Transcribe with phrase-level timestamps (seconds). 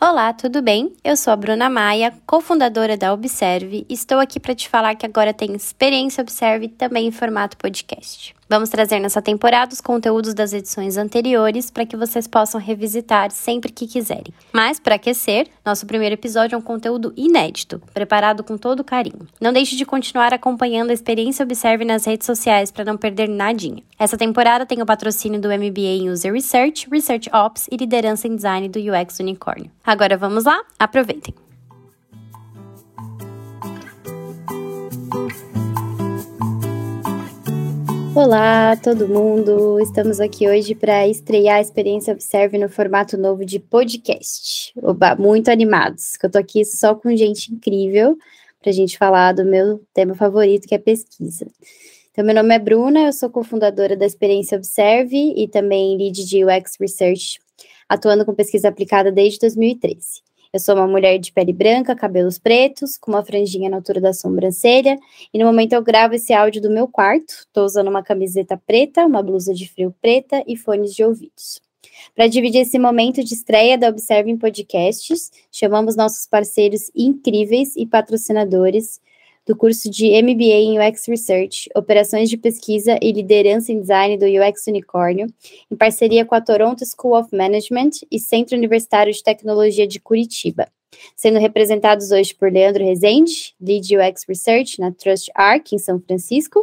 [0.00, 0.92] Olá, tudo bem?
[1.02, 5.34] Eu sou a Bruna Maia, cofundadora da Observe, estou aqui para te falar que agora
[5.34, 8.37] tem Experiência Observe também em formato podcast.
[8.48, 13.70] Vamos trazer nessa temporada os conteúdos das edições anteriores para que vocês possam revisitar sempre
[13.70, 14.32] que quiserem.
[14.50, 19.28] Mas, para aquecer, nosso primeiro episódio é um conteúdo inédito, preparado com todo carinho.
[19.38, 23.82] Não deixe de continuar acompanhando a Experiência Observe nas redes sociais para não perder nadinha.
[23.98, 28.34] Essa temporada tem o patrocínio do MBA em User Research, Research Ops e Liderança em
[28.34, 29.70] Design do UX Unicórnio.
[29.84, 30.62] Agora vamos lá?
[30.78, 31.34] Aproveitem!
[38.14, 39.78] Olá, todo mundo!
[39.80, 44.72] Estamos aqui hoje para estrear a experiência Observe no formato novo de podcast.
[44.82, 48.16] Oba, muito animados, que eu tô aqui só com gente incrível
[48.60, 51.46] para a gente falar do meu tema favorito, que é pesquisa.
[52.10, 56.44] Então, meu nome é Bruna, eu sou cofundadora da Experiência Observe e também lead de
[56.44, 57.38] UX Research,
[57.88, 60.27] atuando com pesquisa aplicada desde 2013.
[60.52, 64.14] Eu sou uma mulher de pele branca, cabelos pretos, com uma franjinha na altura da
[64.14, 64.98] sobrancelha,
[65.32, 67.32] e no momento eu gravo esse áudio do meu quarto.
[67.46, 71.60] Estou usando uma camiseta preta, uma blusa de frio preta e fones de ouvidos.
[72.14, 77.86] Para dividir esse momento de estreia da Observe em Podcasts, chamamos nossos parceiros incríveis e
[77.86, 79.00] patrocinadores
[79.48, 84.26] do curso de MBA em UX Research, Operações de Pesquisa e Liderança em Design do
[84.26, 85.26] UX Unicórnio,
[85.70, 90.68] em parceria com a Toronto School of Management e Centro Universitário de Tecnologia de Curitiba,
[91.16, 96.62] sendo representados hoje por Leandro Rezende, Lead UX Research na Trust Arc, em São Francisco,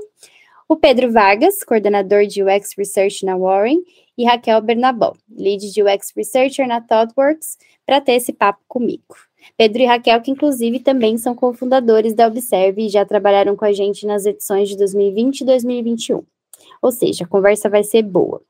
[0.69, 3.79] o Pedro Vargas, coordenador de UX Research na Warren,
[4.15, 9.24] e Raquel Bernabó, Lead de UX Researcher na ThoughtWorks, para ter esse papo comigo.
[9.57, 13.71] Pedro e Raquel, que inclusive também são cofundadores da Observe e já trabalharam com a
[13.71, 16.23] gente nas edições de 2020 e 2021.
[16.81, 18.41] Ou seja, a conversa vai ser boa.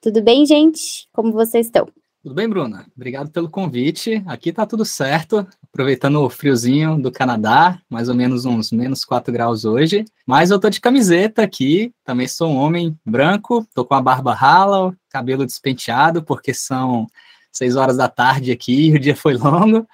[0.00, 1.08] Tudo bem, gente?
[1.12, 1.88] Como vocês estão?
[2.22, 2.86] Tudo bem, Bruna?
[2.94, 4.22] Obrigado pelo convite.
[4.26, 9.32] Aqui tá tudo certo, aproveitando o friozinho do Canadá, mais ou menos uns menos 4
[9.32, 10.04] graus hoje.
[10.26, 14.34] Mas eu tô de camiseta aqui, também sou um homem branco, tô com a barba
[14.34, 17.06] rala, cabelo despenteado, porque são
[17.52, 19.86] 6 horas da tarde aqui o dia foi longo.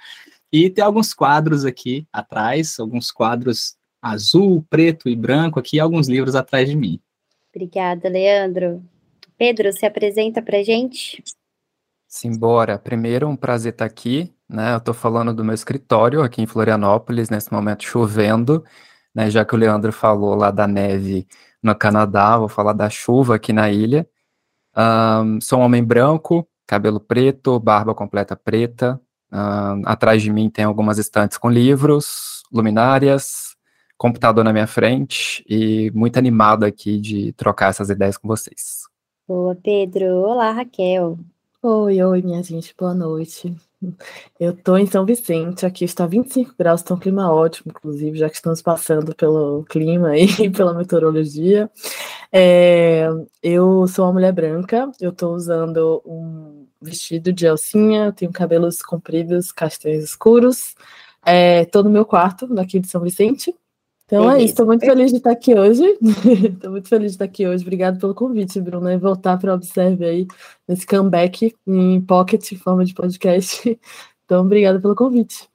[0.56, 6.34] E tem alguns quadros aqui atrás, alguns quadros azul, preto e branco aqui, alguns livros
[6.34, 6.98] atrás de mim.
[7.54, 8.82] Obrigada, Leandro.
[9.36, 11.22] Pedro, se apresenta para gente.
[12.08, 12.78] Simbora.
[12.78, 14.34] Primeiro, um prazer estar aqui.
[14.48, 14.72] Né?
[14.72, 18.64] Eu estou falando do meu escritório aqui em Florianópolis, nesse momento chovendo,
[19.14, 19.28] né?
[19.28, 21.26] já que o Leandro falou lá da neve
[21.62, 24.08] no Canadá, vou falar da chuva aqui na ilha.
[24.74, 28.98] Um, sou um homem branco, cabelo preto, barba completa preta,
[29.36, 33.54] Uh, atrás de mim tem algumas estantes com livros, luminárias,
[33.98, 38.84] computador na minha frente e muito animado aqui de trocar essas ideias com vocês.
[39.28, 40.06] Boa, Pedro.
[40.22, 41.18] Olá, Raquel.
[41.62, 43.54] Oi, oi, minha gente, boa noite.
[44.38, 48.28] Eu estou em São Vicente, aqui está 25 graus, está um clima ótimo, inclusive, já
[48.28, 51.70] que estamos passando pelo clima e pela meteorologia.
[52.32, 53.08] É,
[53.42, 59.52] eu sou uma mulher branca, eu estou usando um vestido de alcinha, tenho cabelos compridos,
[59.52, 60.74] castanhos escuros.
[61.62, 63.54] Estou é, no meu quarto, daqui de São Vicente.
[64.06, 64.38] Então Beleza.
[64.38, 65.82] é isso, estou muito feliz de estar aqui hoje.
[66.54, 67.64] Estou muito feliz de estar aqui hoje.
[67.64, 70.26] Obrigado pelo convite, Bruno, e voltar para Observe aí
[70.68, 73.78] nesse comeback em pocket, em forma de podcast.
[74.26, 75.48] Então, obrigada pelo convite.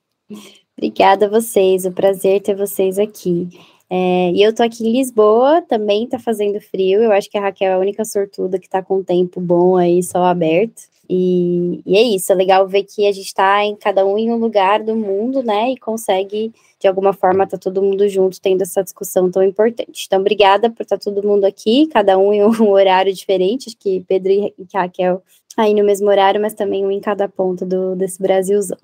[0.77, 3.49] Obrigada a vocês, o prazer ter vocês aqui.
[3.89, 7.03] É, e eu tô aqui em Lisboa, também tá fazendo frio.
[7.03, 9.75] Eu acho que a Raquel é a única sortuda que tá com um tempo bom
[9.75, 10.83] aí, sol aberto.
[11.09, 14.31] E, e, é isso, é legal ver que a gente está em cada um em
[14.31, 15.71] um lugar do mundo, né?
[15.71, 20.05] E consegue, de alguma forma, tá todo mundo junto tendo essa discussão tão importante.
[20.07, 23.69] Então, obrigada por estar tá todo mundo aqui, cada um em um horário diferente.
[23.69, 25.21] Acho que Pedro e Raquel
[25.55, 28.77] aí no mesmo horário, mas também um em cada ponta do, desse Brasilzão.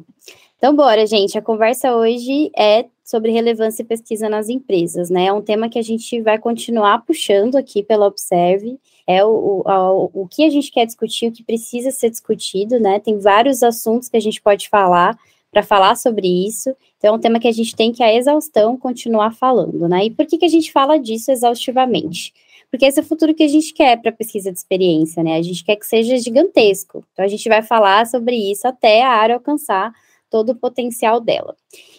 [0.57, 1.38] Então, bora, gente.
[1.38, 5.25] A conversa hoje é sobre relevância e pesquisa nas empresas, né?
[5.28, 10.12] É um tema que a gente vai continuar puxando aqui pela Observe é o, o,
[10.13, 13.00] o que a gente quer discutir, o que precisa ser discutido, né?
[13.00, 15.18] Tem vários assuntos que a gente pode falar
[15.57, 16.69] para falar sobre isso.
[16.98, 20.06] Então, é um tema que a gente tem que, a exaustão, continuar falando, né?
[20.06, 22.31] E por que, que a gente fala disso exaustivamente?
[22.69, 25.36] Porque esse é o futuro que a gente quer para a pesquisa de experiência, né?
[25.36, 27.04] A gente quer que seja gigantesco.
[27.12, 29.92] Então, a gente vai falar sobre isso até a área alcançar
[30.29, 31.56] todo o potencial dela.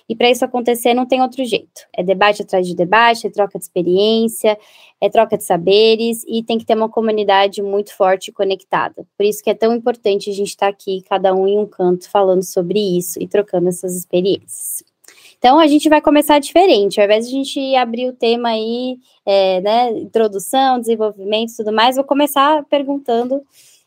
[0.08, 1.82] E para isso acontecer, não tem outro jeito.
[1.94, 4.58] É debate atrás de debate, é troca de experiência,
[5.00, 9.06] é troca de saberes e tem que ter uma comunidade muito forte e conectada.
[9.16, 11.66] Por isso que é tão importante a gente estar tá aqui, cada um em um
[11.66, 14.82] canto, falando sobre isso e trocando essas experiências.
[15.38, 16.98] Então, a gente vai começar diferente.
[16.98, 21.72] Ao invés de a gente abrir o tema aí, é, né, introdução, desenvolvimento e tudo
[21.72, 23.42] mais, vou começar perguntando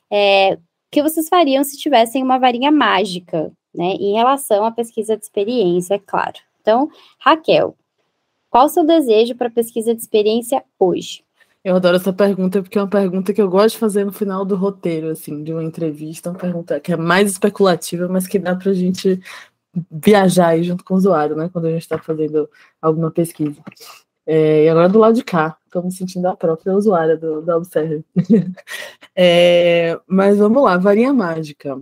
[0.09, 0.59] é, o
[0.91, 3.93] que vocês fariam se tivessem uma varinha mágica né?
[3.93, 6.37] Em relação à pesquisa de experiência, é claro.
[6.61, 6.89] Então,
[7.19, 7.75] Raquel,
[8.49, 11.23] qual o seu desejo para pesquisa de experiência hoje?
[11.63, 14.43] Eu adoro essa pergunta porque é uma pergunta que eu gosto de fazer no final
[14.43, 18.55] do roteiro, assim, de uma entrevista, uma pergunta que é mais especulativa, mas que dá
[18.55, 19.21] para a gente
[19.89, 22.49] viajar aí junto com o usuário, né, quando a gente está fazendo
[22.81, 23.61] alguma pesquisa.
[24.25, 27.57] É, e agora do lado de cá, estou me sentindo a própria usuária do, da
[27.57, 28.03] Observe.
[29.15, 31.79] é, mas vamos lá, varinha mágica.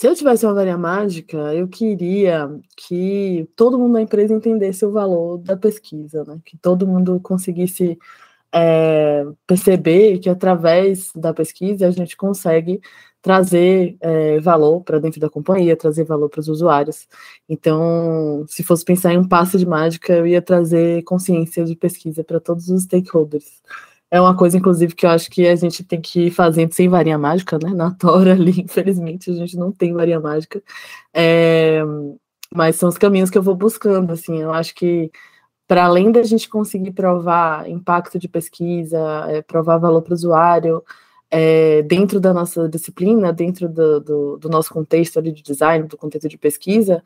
[0.00, 4.90] Se eu tivesse uma varinha mágica, eu queria que todo mundo da empresa entendesse o
[4.90, 6.40] valor da pesquisa, né?
[6.42, 7.98] Que todo mundo conseguisse
[8.50, 12.80] é, perceber que através da pesquisa a gente consegue
[13.20, 17.06] trazer é, valor para dentro da companhia, trazer valor para os usuários.
[17.46, 22.24] Então, se fosse pensar em um passo de mágica, eu ia trazer consciência de pesquisa
[22.24, 23.60] para todos os stakeholders.
[24.10, 26.88] É uma coisa, inclusive, que eu acho que a gente tem que ir fazendo sem
[26.88, 27.70] varinha mágica, né?
[27.72, 30.62] Na Tora ali, infelizmente, a gente não tem varinha mágica.
[31.14, 31.80] É,
[32.54, 35.10] mas são os caminhos que eu vou buscando, assim, eu acho que
[35.68, 38.98] para além da gente conseguir provar impacto de pesquisa,
[39.28, 40.82] é, provar valor para o usuário,
[41.30, 45.96] é, dentro da nossa disciplina, dentro do, do, do, nosso contexto ali de design, do
[45.96, 47.02] contexto de pesquisa,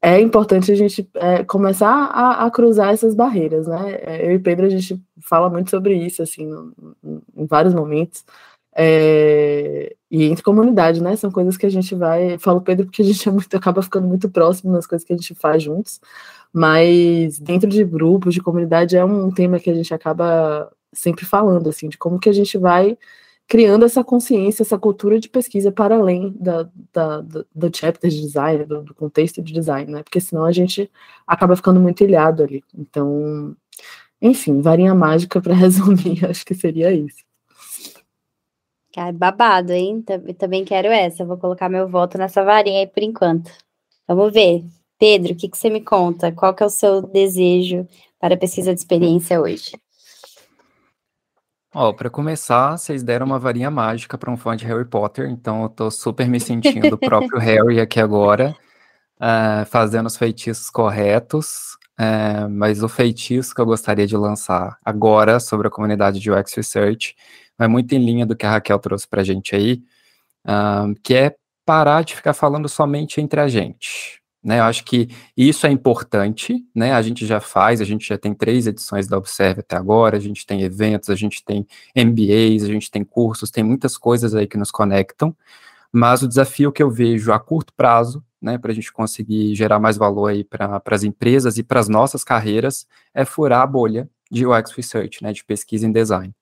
[0.00, 3.98] é importante a gente é, começar a, a, cruzar essas barreiras, né?
[4.02, 6.48] É, eu e Pedro, a gente fala muito sobre isso, assim,
[7.36, 8.24] em vários momentos,
[8.76, 11.16] é, e entre comunidade, né?
[11.16, 12.38] São coisas que a gente vai.
[12.38, 15.16] Falo Pedro porque a gente é muito, acaba ficando muito próximo nas coisas que a
[15.16, 16.00] gente faz juntos,
[16.52, 21.68] mas dentro de grupos, de comunidade, é um tema que a gente acaba sempre falando,
[21.68, 22.96] assim, de como que a gente vai
[23.48, 28.20] criando essa consciência, essa cultura de pesquisa para além da, da, do, do chapter de
[28.20, 30.02] design, do, do, contexto de design, né?
[30.02, 30.90] Porque senão a gente
[31.26, 32.62] acaba ficando muito ilhado ali.
[32.76, 33.56] Então,
[34.20, 37.26] enfim, varinha mágica para resumir, acho que seria isso.
[38.92, 40.04] Cara, babado, hein?
[40.36, 41.24] Também quero essa.
[41.24, 43.50] Vou colocar meu voto nessa varinha aí por enquanto.
[44.06, 44.64] Vamos ver.
[44.98, 46.32] Pedro, o que, que você me conta?
[46.32, 47.86] Qual que é o seu desejo
[48.18, 49.72] para a pesquisa de experiência hoje?
[51.80, 55.62] Ó, para começar, vocês deram uma varinha mágica para um fã de Harry Potter, então
[55.62, 58.52] eu tô super me sentindo o próprio Harry aqui agora,
[59.14, 65.38] uh, fazendo os feitiços corretos, uh, mas o feitiço que eu gostaria de lançar agora
[65.38, 67.14] sobre a comunidade de UX Research
[67.56, 69.80] vai muito em linha do que a Raquel trouxe para a gente aí,
[70.48, 74.17] uh, que é parar de ficar falando somente entre a gente.
[74.42, 76.92] Né, eu acho que isso é importante, né?
[76.92, 80.20] A gente já faz, a gente já tem três edições da Observe até agora, a
[80.20, 84.46] gente tem eventos, a gente tem MBAs, a gente tem cursos, tem muitas coisas aí
[84.46, 85.36] que nos conectam,
[85.92, 89.80] mas o desafio que eu vejo a curto prazo, né, para a gente conseguir gerar
[89.80, 94.08] mais valor aí para as empresas e para as nossas carreiras, é furar a bolha
[94.30, 96.32] de UX Research, né, de pesquisa em design.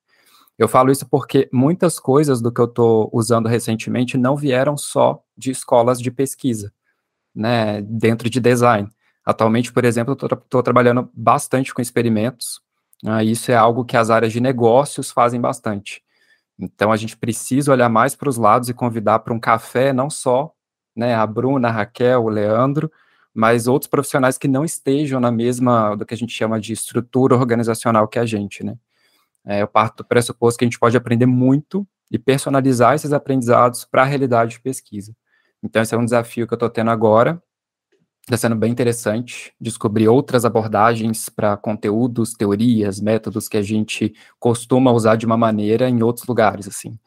[0.58, 5.22] Eu falo isso porque muitas coisas do que eu estou usando recentemente não vieram só
[5.36, 6.72] de escolas de pesquisa
[7.36, 8.88] né, dentro de design.
[9.24, 12.60] Atualmente, por exemplo, eu estou trabalhando bastante com experimentos,
[13.02, 16.02] né, isso é algo que as áreas de negócios fazem bastante.
[16.58, 20.08] Então, a gente precisa olhar mais para os lados e convidar para um café, não
[20.08, 20.50] só
[20.96, 22.90] né, a Bruna, a Raquel, o Leandro,
[23.34, 27.36] mas outros profissionais que não estejam na mesma, do que a gente chama de estrutura
[27.36, 28.76] organizacional que a gente, né.
[29.44, 33.84] É, eu parto do pressuposto que a gente pode aprender muito e personalizar esses aprendizados
[33.84, 35.14] para a realidade de pesquisa.
[35.62, 37.42] Então, esse é um desafio que eu estou tendo agora.
[38.22, 44.90] Está sendo bem interessante descobrir outras abordagens para conteúdos, teorias, métodos que a gente costuma
[44.90, 46.98] usar de uma maneira em outros lugares, assim.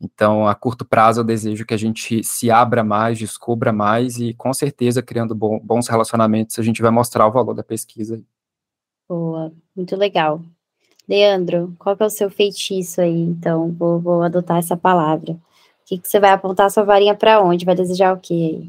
[0.00, 4.32] Então, a curto prazo, eu desejo que a gente se abra mais, descubra mais e,
[4.32, 8.22] com certeza, criando bons relacionamentos, a gente vai mostrar o valor da pesquisa.
[9.08, 10.40] Boa, muito legal.
[11.08, 13.20] Leandro, qual é o seu feitiço aí?
[13.20, 15.36] Então, vou, vou adotar essa palavra
[15.90, 17.64] que, que você vai apontar sua varinha para onde?
[17.64, 18.62] Vai desejar o quê?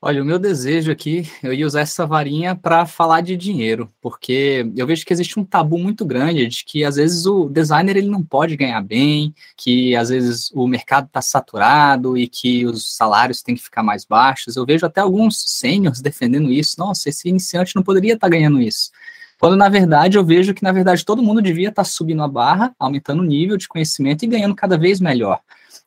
[0.00, 4.70] Olha, o meu desejo aqui, eu ia usar essa varinha para falar de dinheiro, porque
[4.76, 8.08] eu vejo que existe um tabu muito grande de que às vezes o designer ele
[8.08, 13.42] não pode ganhar bem, que às vezes o mercado está saturado e que os salários
[13.42, 14.56] têm que ficar mais baixos.
[14.56, 16.76] Eu vejo até alguns sêniors defendendo isso.
[16.78, 18.90] Nossa, esse iniciante não poderia estar tá ganhando isso.
[19.38, 22.28] Quando na verdade eu vejo que na verdade todo mundo devia estar tá subindo a
[22.28, 25.40] barra, aumentando o nível de conhecimento e ganhando cada vez melhor.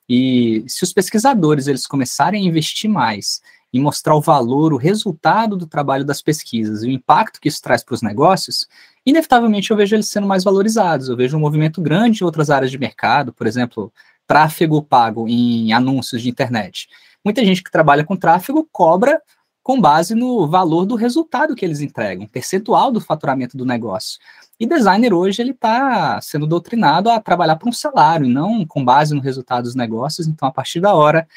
[0.10, 5.56] E se os pesquisadores eles começarem a investir mais e mostrar o valor, o resultado
[5.56, 8.68] do trabalho das pesquisas e o impacto que isso traz para os negócios,
[9.06, 11.08] inevitavelmente eu vejo eles sendo mais valorizados.
[11.08, 13.94] Eu vejo um movimento grande em outras áreas de mercado, por exemplo,
[14.26, 16.88] tráfego pago em anúncios de internet.
[17.24, 19.22] Muita gente que trabalha com tráfego cobra
[19.64, 24.20] com base no valor do resultado que eles entregam, percentual do faturamento do negócio.
[24.60, 29.14] E designer hoje ele está sendo doutrinado a trabalhar por um salário, não com base
[29.14, 30.28] no resultado dos negócios.
[30.28, 31.28] Então, a partir da hora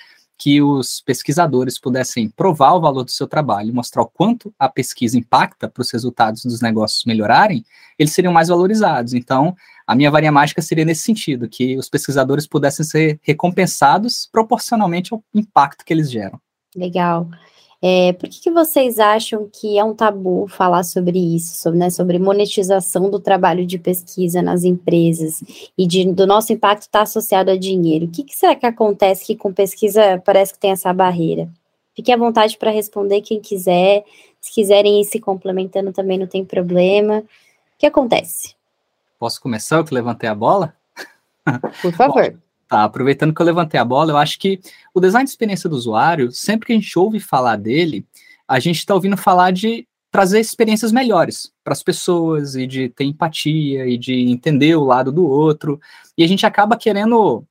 [0.43, 5.17] que os pesquisadores pudessem provar o valor do seu trabalho, mostrar o quanto a pesquisa
[5.17, 7.65] impacta para os resultados dos negócios melhorarem,
[7.97, 9.15] eles seriam mais valorizados.
[9.15, 9.55] Então,
[9.87, 15.23] a minha varinha mágica seria nesse sentido, que os pesquisadores pudessem ser recompensados proporcionalmente ao
[15.33, 16.41] impacto que eles geram.
[16.75, 17.29] Legal.
[17.85, 21.91] É, por que, que, vocês acham que é um tabu falar sobre isso, sobre, né,
[21.91, 25.43] sobre monetização do trabalho de pesquisa nas empresas
[25.77, 28.05] e de, do nosso impacto estar tá associado a dinheiro?
[28.05, 31.51] O que, que, será que acontece que com pesquisa parece que tem essa barreira?
[31.93, 34.05] Fique à vontade para responder quem quiser.
[34.41, 37.19] Se quiserem ir se complementando também não tem problema.
[37.19, 37.25] O
[37.79, 38.55] que acontece?
[39.19, 39.79] Posso começar?
[39.79, 40.73] Eu que levantei a bola?
[41.83, 42.31] Por favor.
[42.31, 42.39] Bom,
[42.73, 44.59] Tá, aproveitando que eu levantei a bola, eu acho que
[44.95, 48.07] o design de experiência do usuário, sempre que a gente ouve falar dele,
[48.49, 53.05] a gente está ouvindo falar de trazer experiências melhores para as pessoas e de ter
[53.05, 55.79] empatia e de entender o lado do outro.
[56.17, 57.45] E a gente acaba querendo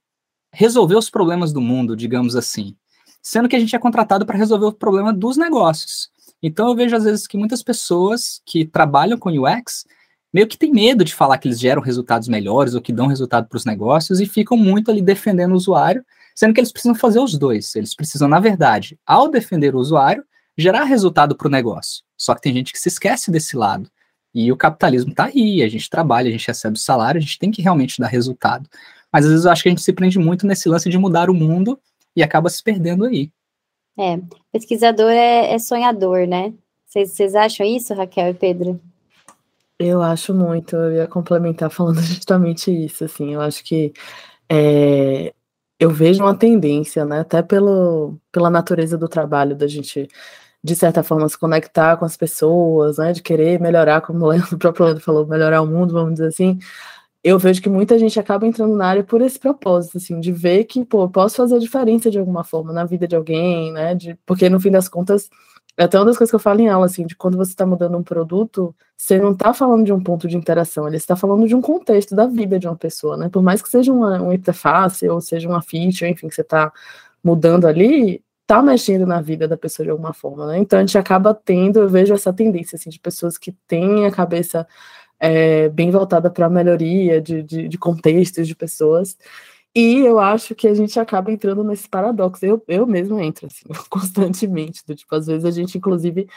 [0.51, 2.75] resolver os problemas do mundo, digamos assim,
[3.21, 6.09] sendo que a gente é contratado para resolver o problema dos negócios.
[6.41, 9.85] Então eu vejo às vezes que muitas pessoas que trabalham com UX
[10.33, 13.47] meio que tem medo de falar que eles geram resultados melhores ou que dão resultado
[13.47, 16.03] para os negócios e ficam muito ali defendendo o usuário,
[16.35, 17.75] sendo que eles precisam fazer os dois.
[17.75, 20.23] Eles precisam, na verdade, ao defender o usuário,
[20.57, 22.03] gerar resultado para o negócio.
[22.17, 23.89] Só que tem gente que se esquece desse lado.
[24.33, 27.37] E o capitalismo está aí, a gente trabalha, a gente recebe o salário, a gente
[27.37, 28.69] tem que realmente dar resultado.
[29.11, 31.29] Mas às vezes eu acho que a gente se prende muito nesse lance de mudar
[31.29, 31.77] o mundo
[32.15, 33.29] e acaba se perdendo aí.
[33.99, 34.19] É,
[34.51, 36.53] pesquisador é, é sonhador, né?
[36.87, 38.79] Vocês acham isso, Raquel e Pedro?
[39.83, 43.91] Eu acho muito, eu ia complementar falando justamente isso, assim, eu acho que
[44.47, 45.33] é,
[45.79, 50.07] eu vejo uma tendência, né, até pelo, pela natureza do trabalho, da gente,
[50.63, 54.85] de certa forma, se conectar com as pessoas, né, de querer melhorar, como o, próprio
[54.85, 56.59] Leandro falou, melhorar o mundo, vamos dizer assim,
[57.23, 60.65] eu vejo que muita gente acaba entrando na área por esse propósito, assim, de ver
[60.65, 64.15] que, pô, posso fazer a diferença de alguma forma na vida de alguém, né, de,
[64.27, 65.29] porque no fim das contas
[65.83, 67.97] até uma das coisas que eu falo em aula, assim, de quando você está mudando
[67.97, 71.55] um produto, você não está falando de um ponto de interação, ele está falando de
[71.55, 73.29] um contexto da vida de uma pessoa, né?
[73.29, 76.71] Por mais que seja uma, uma interface ou seja uma feature, enfim, que você está
[77.23, 80.57] mudando ali, está mexendo na vida da pessoa de alguma forma, né?
[80.59, 84.11] Então a gente acaba tendo, eu vejo essa tendência, assim, de pessoas que têm a
[84.11, 84.67] cabeça
[85.19, 89.17] é, bem voltada para a melhoria de, de, de contextos de pessoas,
[89.75, 92.45] e eu acho que a gente acaba entrando nesse paradoxo.
[92.45, 94.83] Eu, eu mesmo entro, assim, constantemente.
[94.85, 96.27] Do, tipo, às vezes a gente, inclusive,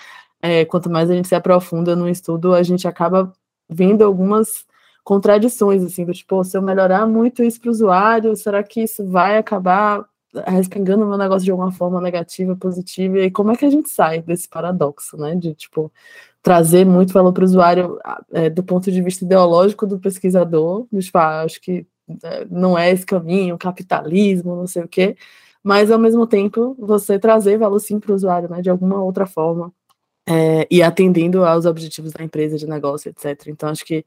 [0.40, 3.32] é, quanto mais a gente se aprofunda no estudo, a gente acaba
[3.68, 4.64] vendo algumas
[5.02, 9.06] contradições, assim, do tipo, se eu melhorar muito isso para o usuário, será que isso
[9.06, 10.04] vai acabar
[10.46, 13.18] respingando o meu negócio de alguma forma negativa, positiva?
[13.18, 15.34] E como é que a gente sai desse paradoxo, né?
[15.34, 15.92] De, tipo,
[16.42, 17.98] trazer muito valor para o usuário
[18.32, 21.86] é, do ponto de vista ideológico do pesquisador, tipo, ah, acho que
[22.50, 25.16] não é esse caminho, capitalismo, não sei o quê,
[25.62, 29.26] mas ao mesmo tempo você trazer valor sim para o usuário, né, de alguma outra
[29.26, 29.72] forma,
[30.26, 33.48] é, e atendendo aos objetivos da empresa de negócio, etc.
[33.48, 34.04] Então acho que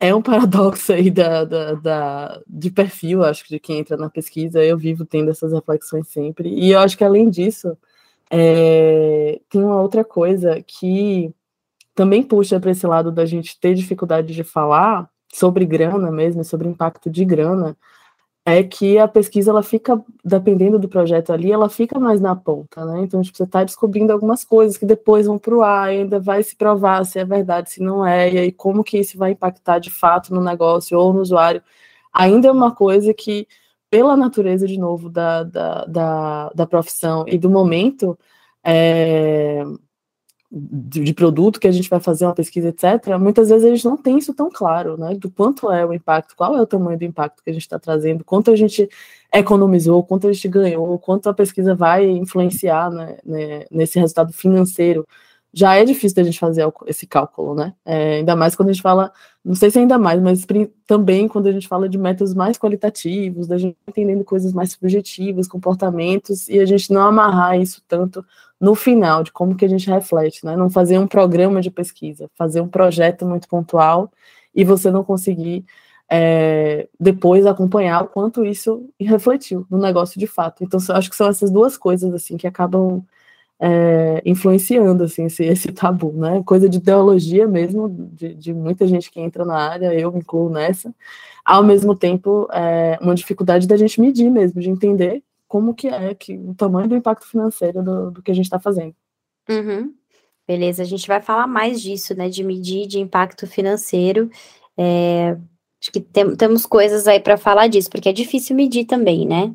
[0.00, 4.08] é um paradoxo aí da, da, da, de perfil, acho que de quem entra na
[4.10, 7.76] pesquisa, eu vivo tendo essas reflexões sempre, e eu acho que além disso,
[8.30, 11.34] é, tem uma outra coisa que
[11.94, 16.68] também puxa para esse lado da gente ter dificuldade de falar, sobre grana mesmo, sobre
[16.68, 17.76] impacto de grana,
[18.44, 22.84] é que a pesquisa ela fica, dependendo do projeto ali, ela fica mais na ponta,
[22.84, 23.02] né?
[23.02, 26.42] Então, tipo, você está descobrindo algumas coisas que depois vão para o ar, ainda vai
[26.42, 29.78] se provar se é verdade, se não é, e aí como que isso vai impactar
[29.78, 31.62] de fato no negócio ou no usuário.
[32.12, 33.46] Ainda é uma coisa que,
[33.90, 38.18] pela natureza, de novo, da, da, da, da profissão e do momento,
[38.64, 39.64] é,
[40.52, 43.84] de, de, produto que a gente vai fazer uma pesquisa, etc., muitas vezes a gente
[43.84, 45.14] não tem isso tão claro, né?
[45.14, 47.78] Do quanto é o impacto, qual é o tamanho do impacto que a gente está
[47.78, 48.88] trazendo, quanto a gente
[49.32, 55.06] economizou, quanto a gente ganhou, quanto a pesquisa vai influenciar né, né, nesse resultado financeiro.
[55.52, 57.74] Já é difícil da gente fazer esse cálculo, né?
[57.84, 59.12] É, ainda mais quando a gente fala,
[59.44, 60.46] não sei se ainda mais, mas
[60.86, 65.48] também quando a gente fala de métodos mais qualitativos, da gente entendendo coisas mais subjetivas,
[65.48, 68.24] comportamentos, e a gente não amarrar isso tanto
[68.60, 70.56] no final de como que a gente reflete, né?
[70.56, 74.12] Não fazer um programa de pesquisa, fazer um projeto muito pontual
[74.54, 75.64] e você não conseguir
[76.10, 80.64] é, depois acompanhar o quanto isso refletiu no negócio de fato.
[80.64, 83.02] Então, acho que são essas duas coisas assim que acabam
[83.60, 86.42] é, influenciando assim esse, esse, tabu, né?
[86.44, 90.50] Coisa de ideologia mesmo, de, de, muita gente que entra na área, eu me incluo
[90.50, 90.94] nessa.
[91.44, 96.14] Ao mesmo tempo, é, uma dificuldade da gente medir mesmo, de entender como que é
[96.14, 98.94] que o tamanho do impacto financeiro do, do que a gente está fazendo.
[99.48, 99.92] Uhum.
[100.46, 102.28] Beleza, a gente vai falar mais disso, né?
[102.28, 104.30] De medir de impacto financeiro.
[104.78, 105.36] É,
[105.82, 109.52] acho que tem, temos coisas aí para falar disso, porque é difícil medir também, né?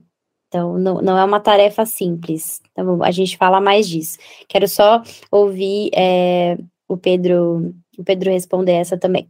[0.50, 2.62] Então, não, não é uma tarefa simples.
[2.74, 4.18] Então, a gente fala mais disso.
[4.50, 6.58] Quero só ouvir é,
[6.90, 9.30] o Pedro o Pedro responder essa também.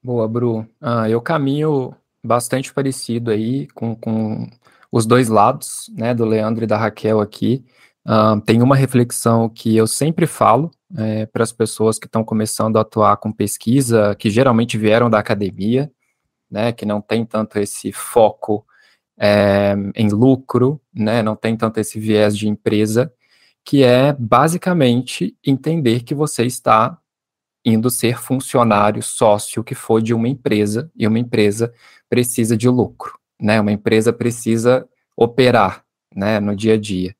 [0.00, 0.64] Boa, Bru.
[0.80, 1.92] Ah, eu caminho
[2.24, 4.48] bastante parecido aí com, com
[4.90, 7.64] os dois lados, né, do Leandro e da Raquel aqui.
[8.06, 12.78] Uh, tem uma reflexão que eu sempre falo é, para as pessoas que estão começando
[12.78, 15.90] a atuar com pesquisa, que geralmente vieram da academia,
[16.50, 18.64] né, que não tem tanto esse foco
[19.18, 23.12] é, em lucro, né, não tem tanto esse viés de empresa,
[23.64, 26.98] que é basicamente entender que você está
[27.64, 31.72] indo ser funcionário, sócio, que for de uma empresa, e uma empresa
[32.08, 33.60] precisa de lucro, né?
[33.60, 37.14] Uma empresa precisa operar, né, no dia a dia.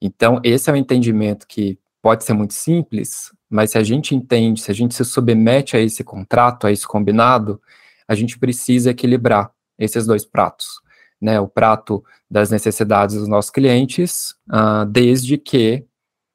[0.00, 4.60] Então, esse é um entendimento que pode ser muito simples, mas se a gente entende,
[4.60, 7.60] se a gente se submete a esse contrato, a esse combinado,
[8.08, 10.80] a gente precisa equilibrar esses dois pratos,
[11.20, 11.38] né?
[11.38, 15.84] O prato das necessidades dos nossos clientes, uh, desde que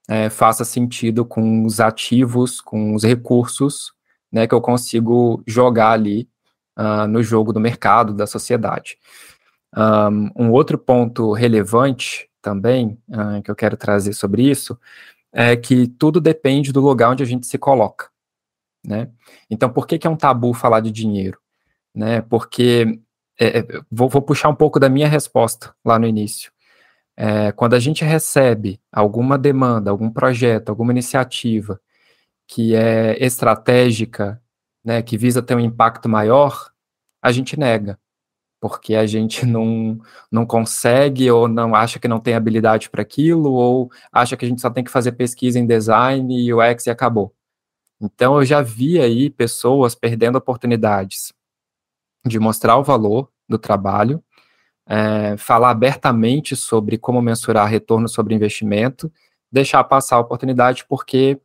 [0.07, 3.91] é, faça sentido com os ativos, com os recursos,
[4.31, 6.29] né, que eu consigo jogar ali
[6.77, 8.97] uh, no jogo do mercado, da sociedade.
[9.75, 14.79] Um, um outro ponto relevante também, uh, que eu quero trazer sobre isso,
[15.33, 18.09] é que tudo depende do lugar onde a gente se coloca,
[18.85, 19.09] né?
[19.49, 21.39] Então, por que, que é um tabu falar de dinheiro?
[21.93, 22.21] Né?
[22.21, 22.99] Porque,
[23.39, 26.51] é, é vou, vou puxar um pouco da minha resposta lá no início.
[27.15, 31.79] É, quando a gente recebe alguma demanda, algum projeto, alguma iniciativa
[32.47, 34.41] que é estratégica,
[34.87, 36.71] né, que visa ter um impacto maior,
[37.21, 37.99] a gente nega,
[38.61, 39.99] porque a gente não,
[40.31, 44.47] não consegue ou não acha que não tem habilidade para aquilo, ou acha que a
[44.47, 47.35] gente só tem que fazer pesquisa em design e UX e acabou.
[47.99, 51.33] Então eu já vi aí pessoas perdendo oportunidades
[52.25, 54.23] de mostrar o valor do trabalho
[54.87, 59.11] é, falar abertamente sobre como mensurar retorno sobre investimento,
[59.51, 61.39] deixar passar a oportunidade, porque,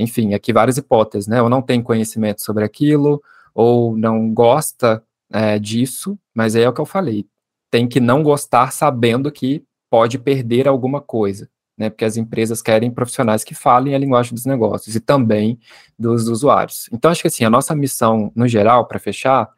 [0.00, 1.42] enfim, aqui várias hipóteses, né?
[1.42, 3.22] Ou não tem conhecimento sobre aquilo,
[3.54, 7.26] ou não gosta é, disso, mas é o que eu falei.
[7.70, 11.90] Tem que não gostar sabendo que pode perder alguma coisa, né?
[11.90, 15.58] Porque as empresas querem profissionais que falem a linguagem dos negócios e também
[15.98, 16.88] dos usuários.
[16.92, 19.48] Então, acho que assim, a nossa missão, no geral, para fechar,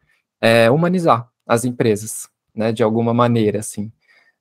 [0.41, 3.91] é humanizar as empresas, né, de alguma maneira, assim.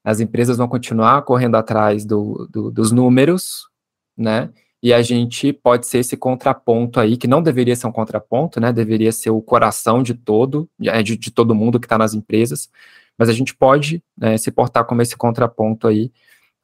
[0.05, 3.68] As empresas vão continuar correndo atrás do, do, dos números,
[4.16, 4.50] né,
[4.83, 8.73] e a gente pode ser esse contraponto aí, que não deveria ser um contraponto, né,
[8.73, 12.68] deveria ser o coração de todo, de, de todo mundo que está nas empresas,
[13.16, 16.11] mas a gente pode né, se portar como esse contraponto aí,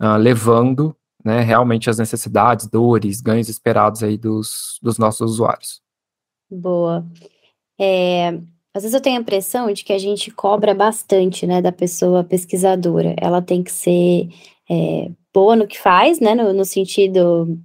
[0.02, 5.80] uh, levando né, realmente as necessidades, dores, ganhos esperados aí dos, dos nossos usuários.
[6.50, 7.06] Boa.
[7.78, 8.30] É,
[8.74, 12.24] às vezes eu tenho a impressão de que a gente cobra bastante, né, da pessoa
[12.24, 13.14] pesquisadora.
[13.16, 14.28] Ela tem que ser
[14.68, 17.58] é, boa no que faz, né, no, no sentido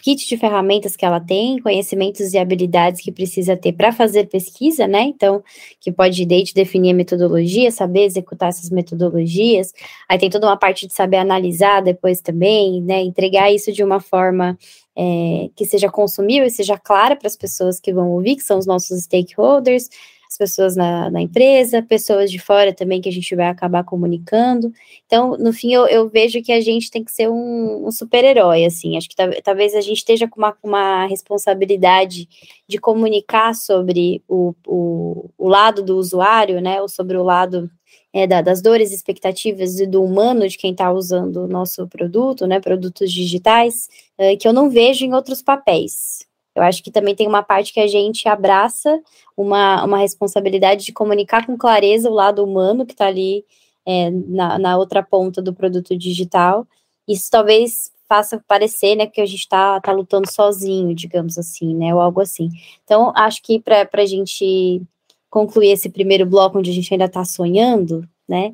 [0.00, 4.86] kit de ferramentas que ela tem, conhecimentos e habilidades que precisa ter para fazer pesquisa,
[4.86, 5.02] né?
[5.02, 5.42] Então,
[5.80, 9.72] que pode desde definir a metodologia, saber executar essas metodologias.
[10.08, 13.02] Aí tem toda uma parte de saber analisar depois também, né?
[13.02, 14.58] Entregar isso de uma forma
[14.96, 18.58] é, que seja consumível e seja clara para as pessoas que vão ouvir, que são
[18.58, 19.88] os nossos stakeholders
[20.30, 24.72] as pessoas na, na, empresa, pessoas de fora também que a gente vai acabar comunicando.
[25.04, 28.64] Então, no fim, eu, eu vejo que a gente tem que ser um, um super-herói,
[28.64, 28.96] assim.
[28.96, 32.28] Acho que talvez a gente esteja com uma, uma responsabilidade
[32.68, 37.68] de comunicar sobre o, o, o, lado do usuário, né, ou sobre o lado
[38.12, 42.46] é, da, das dores, expectativas e do humano de quem está usando o nosso produto,
[42.46, 46.29] né, produtos digitais, é, que eu não vejo em outros papéis.
[46.54, 49.00] Eu acho que também tem uma parte que a gente abraça
[49.36, 53.44] uma, uma responsabilidade de comunicar com clareza o lado humano que está ali
[53.86, 56.66] é, na, na outra ponta do produto digital.
[57.06, 61.94] Isso talvez faça parecer, né, que a gente está tá lutando sozinho, digamos assim, né,
[61.94, 62.48] ou algo assim.
[62.82, 64.82] Então, acho que para a gente
[65.30, 68.50] concluir esse primeiro bloco onde a gente ainda está sonhando, né,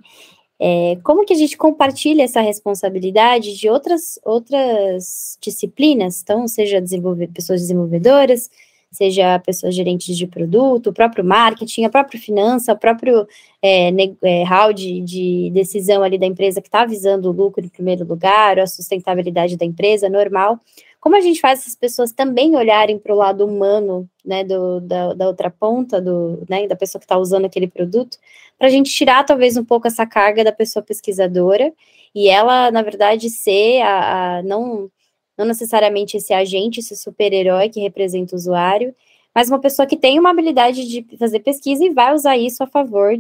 [0.59, 7.29] é, como que a gente compartilha essa responsabilidade de outras, outras disciplinas, então, seja desenvolver,
[7.29, 8.51] pessoas desenvolvedoras,
[8.91, 13.27] seja pessoas gerentes de produto, o próprio marketing, a própria finança, o próprio
[13.63, 13.91] é,
[14.23, 18.07] é, hall de, de, decisão ali da empresa que está visando o lucro em primeiro
[18.07, 20.59] lugar, a sustentabilidade da empresa, normal.
[20.99, 25.15] Como a gente faz essas pessoas também olharem para o lado humano, né, do, da,
[25.15, 28.19] da outra ponta, do, né, da pessoa que está usando aquele produto,
[28.59, 31.73] para a gente tirar talvez um pouco essa carga da pessoa pesquisadora
[32.15, 34.91] e ela, na verdade, ser a, a não,
[35.37, 38.95] não necessariamente esse agente, esse super-herói que representa o usuário,
[39.35, 42.67] mas uma pessoa que tem uma habilidade de fazer pesquisa e vai usar isso a
[42.67, 43.19] favor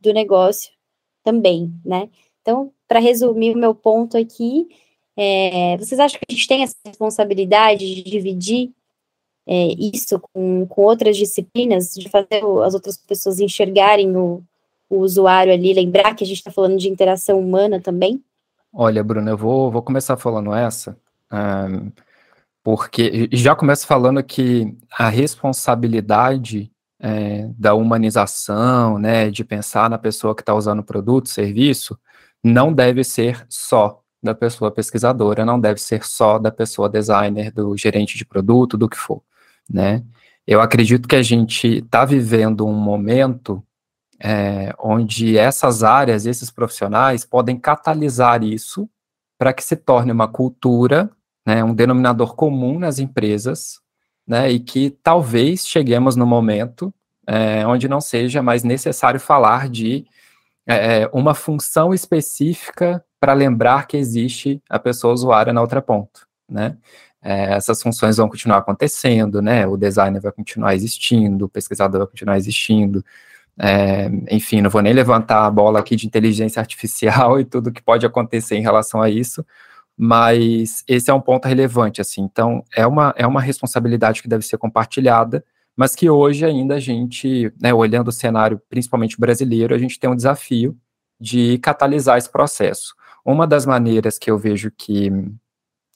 [0.00, 0.72] do negócio
[1.22, 2.08] também, né?
[2.40, 4.66] Então, para resumir o meu ponto aqui,
[5.16, 8.72] é, vocês acham que a gente tem essa responsabilidade de dividir
[9.46, 14.42] é, isso com, com outras disciplinas, de fazer as outras pessoas enxergarem o,
[14.92, 18.22] o usuário ali, lembrar que a gente está falando de interação humana também?
[18.70, 20.96] Olha, Bruno, eu vou, vou começar falando essa,
[21.32, 21.90] um,
[22.62, 30.34] porque já começo falando que a responsabilidade é, da humanização, né, de pensar na pessoa
[30.34, 31.98] que está usando o produto, serviço,
[32.44, 37.76] não deve ser só da pessoa pesquisadora, não deve ser só da pessoa designer, do
[37.76, 39.22] gerente de produto, do que for,
[39.68, 40.04] né?
[40.46, 43.62] Eu acredito que a gente está vivendo um momento
[44.22, 48.88] é, onde essas áreas, esses profissionais podem catalisar isso
[49.36, 51.10] para que se torne uma cultura,
[51.44, 53.80] né, um denominador comum nas empresas,
[54.24, 56.94] né, e que talvez cheguemos no momento
[57.26, 60.06] é, onde não seja mais necessário falar de
[60.66, 66.76] é, uma função específica para lembrar que existe a pessoa usuária na outra ponta, né?
[67.24, 69.64] É, essas funções vão continuar acontecendo, né?
[69.66, 73.04] O designer vai continuar existindo, o pesquisador vai continuar existindo.
[73.58, 77.82] É, enfim, não vou nem levantar a bola aqui de inteligência artificial e tudo que
[77.82, 79.44] pode acontecer em relação a isso,
[79.96, 82.22] mas esse é um ponto relevante, assim.
[82.22, 85.44] Então, é uma, é uma responsabilidade que deve ser compartilhada,
[85.76, 90.10] mas que hoje ainda a gente, né, olhando o cenário principalmente brasileiro, a gente tem
[90.10, 90.76] um desafio
[91.20, 92.94] de catalisar esse processo.
[93.24, 95.10] Uma das maneiras que eu vejo que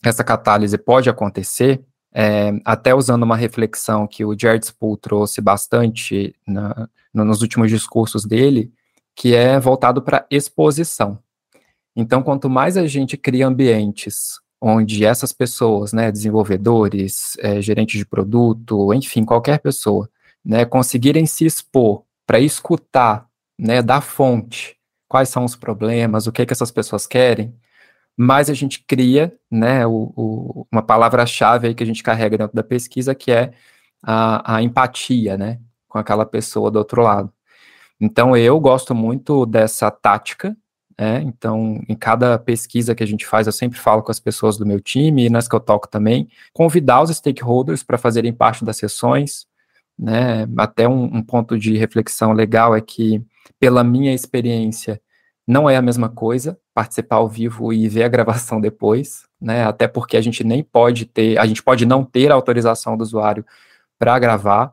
[0.05, 1.83] essa catálise pode acontecer,
[2.18, 8.24] é, até usando uma reflexão que o Jared Spool trouxe bastante na, nos últimos discursos
[8.24, 8.72] dele,
[9.14, 11.18] que é voltado para exposição.
[11.94, 18.07] Então, quanto mais a gente cria ambientes onde essas pessoas, né, desenvolvedores, é, gerentes de
[18.07, 20.09] produto, enfim, qualquer pessoa,
[20.42, 23.26] né, conseguirem se expor para escutar,
[23.59, 24.74] né, da fonte
[25.07, 27.55] quais são os problemas, o que, que essas pessoas querem,
[28.16, 32.62] mais a gente cria, né, o, o, uma palavra-chave que a gente carrega dentro da
[32.62, 33.52] pesquisa, que é
[34.02, 37.33] a, a empatia, né, com aquela pessoa do outro lado.
[38.00, 40.57] Então, eu gosto muito dessa tática,
[40.98, 44.57] né, então, em cada pesquisa que a gente faz, eu sempre falo com as pessoas
[44.57, 48.64] do meu time, e nas que eu toco também, convidar os stakeholders para fazerem parte
[48.64, 49.46] das sessões,
[49.98, 53.22] né, até um, um ponto de reflexão legal é que
[53.59, 55.00] pela minha experiência,
[55.46, 59.64] não é a mesma coisa participar ao vivo e ver a gravação depois, né?
[59.64, 63.02] Até porque a gente nem pode ter, a gente pode não ter a autorização do
[63.02, 63.44] usuário
[63.98, 64.72] para gravar.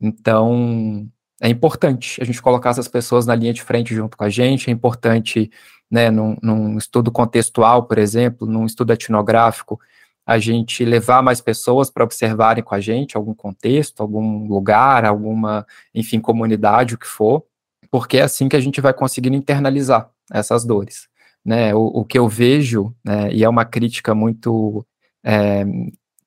[0.00, 1.08] Então,
[1.40, 4.70] é importante a gente colocar essas pessoas na linha de frente junto com a gente,
[4.70, 5.50] é importante,
[5.90, 9.78] né, num, num estudo contextual, por exemplo, num estudo etnográfico,
[10.26, 15.66] a gente levar mais pessoas para observarem com a gente algum contexto, algum lugar, alguma,
[15.94, 17.44] enfim, comunidade, o que for,
[17.90, 21.08] porque é assim que a gente vai conseguindo internalizar essas dores.
[21.44, 21.74] Né?
[21.74, 24.84] O, o que eu vejo, né, e é uma crítica muito
[25.24, 25.64] é,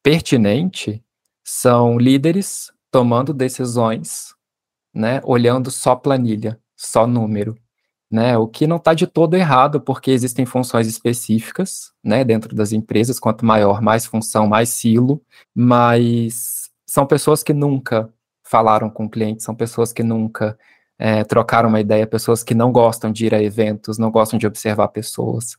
[0.01, 1.03] pertinente,
[1.43, 4.33] são líderes tomando decisões,
[4.93, 7.57] né, olhando só planilha, só número.
[8.11, 12.71] Né, o que não está de todo errado, porque existem funções específicas né, dentro das
[12.71, 15.21] empresas, quanto maior, mais função, mais silo,
[15.53, 18.11] mas são pessoas que nunca
[18.43, 20.57] falaram com o cliente, são pessoas que nunca
[20.99, 24.45] é, trocar uma ideia, pessoas que não gostam de ir a eventos, não gostam de
[24.45, 25.57] observar pessoas.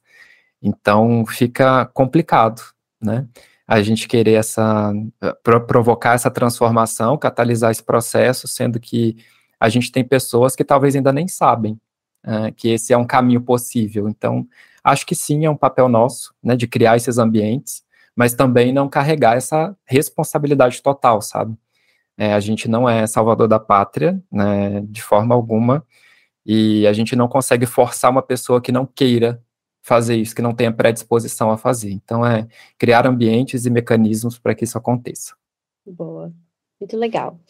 [0.63, 2.63] Então fica complicado,
[3.01, 3.27] né?
[3.67, 4.93] A gente querer essa
[5.67, 9.17] provocar essa transformação, catalisar esse processo, sendo que
[9.59, 11.81] a gente tem pessoas que talvez ainda nem sabem
[12.25, 14.09] é, que esse é um caminho possível.
[14.09, 14.47] Então,
[14.85, 17.83] acho que sim, é um papel nosso, né, de criar esses ambientes,
[18.15, 21.57] mas também não carregar essa responsabilidade total, sabe?
[22.21, 25.83] É, a gente não é salvador da pátria, né, de forma alguma,
[26.45, 29.43] e a gente não consegue forçar uma pessoa que não queira
[29.81, 31.91] fazer isso, que não tenha predisposição a fazer.
[31.91, 35.35] Então, é criar ambientes e mecanismos para que isso aconteça.
[35.87, 36.31] Boa,
[36.79, 37.41] muito legal.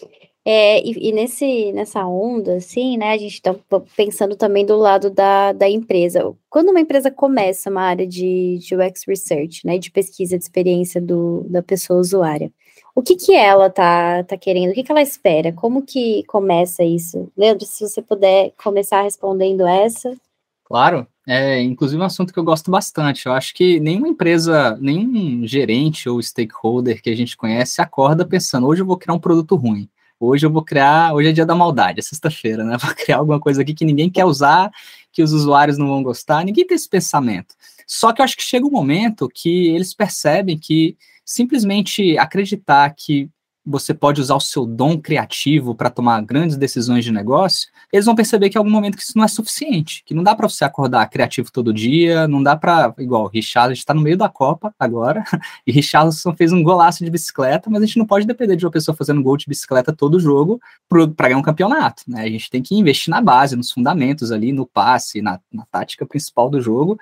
[0.44, 3.52] É, e, e, nesse, nessa onda, assim, né, a gente está
[3.96, 6.32] pensando também do lado da, da empresa.
[6.48, 11.00] Quando uma empresa começa uma área de, de UX Research, né, de pesquisa de experiência
[11.00, 12.52] do, da pessoa usuária,
[13.00, 14.72] o que que ela tá, tá querendo?
[14.72, 15.52] O que que ela espera?
[15.54, 17.32] Como que começa isso?
[17.34, 20.14] Leandro, se você puder começar respondendo essa.
[20.62, 23.24] Claro, é inclusive um assunto que eu gosto bastante.
[23.24, 28.66] Eu acho que nenhuma empresa, nenhum gerente ou stakeholder que a gente conhece acorda pensando,
[28.66, 29.88] hoje eu vou criar um produto ruim.
[30.20, 32.76] Hoje eu vou criar, hoje é dia da maldade, é sexta-feira, né?
[32.84, 34.70] Vou criar alguma coisa aqui que ninguém quer usar,
[35.10, 37.54] que os usuários não vão gostar, ninguém tem esse pensamento.
[37.86, 40.98] Só que eu acho que chega um momento que eles percebem que
[41.30, 43.30] simplesmente acreditar que
[43.64, 48.16] você pode usar o seu dom criativo para tomar grandes decisões de negócio, eles vão
[48.16, 50.64] perceber que em algum momento que isso não é suficiente, que não dá para você
[50.64, 55.22] acordar criativo todo dia, não dá para, igual, Richard está no meio da Copa agora,
[55.64, 58.72] e Richardson fez um golaço de bicicleta, mas a gente não pode depender de uma
[58.72, 62.22] pessoa fazendo gol de bicicleta todo jogo para ganhar um campeonato, né?
[62.24, 66.04] A gente tem que investir na base, nos fundamentos ali, no passe, na, na tática
[66.04, 66.98] principal do jogo,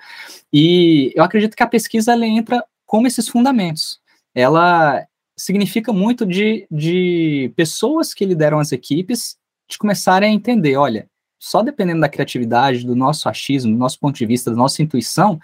[0.53, 3.99] e eu acredito que a pesquisa ela entra como esses fundamentos.
[4.33, 5.05] Ela
[5.37, 9.37] significa muito de, de pessoas que lideram as equipes
[9.69, 11.07] de começarem a entender, olha,
[11.39, 15.39] só dependendo da criatividade, do nosso achismo, do nosso ponto de vista, da nossa intuição,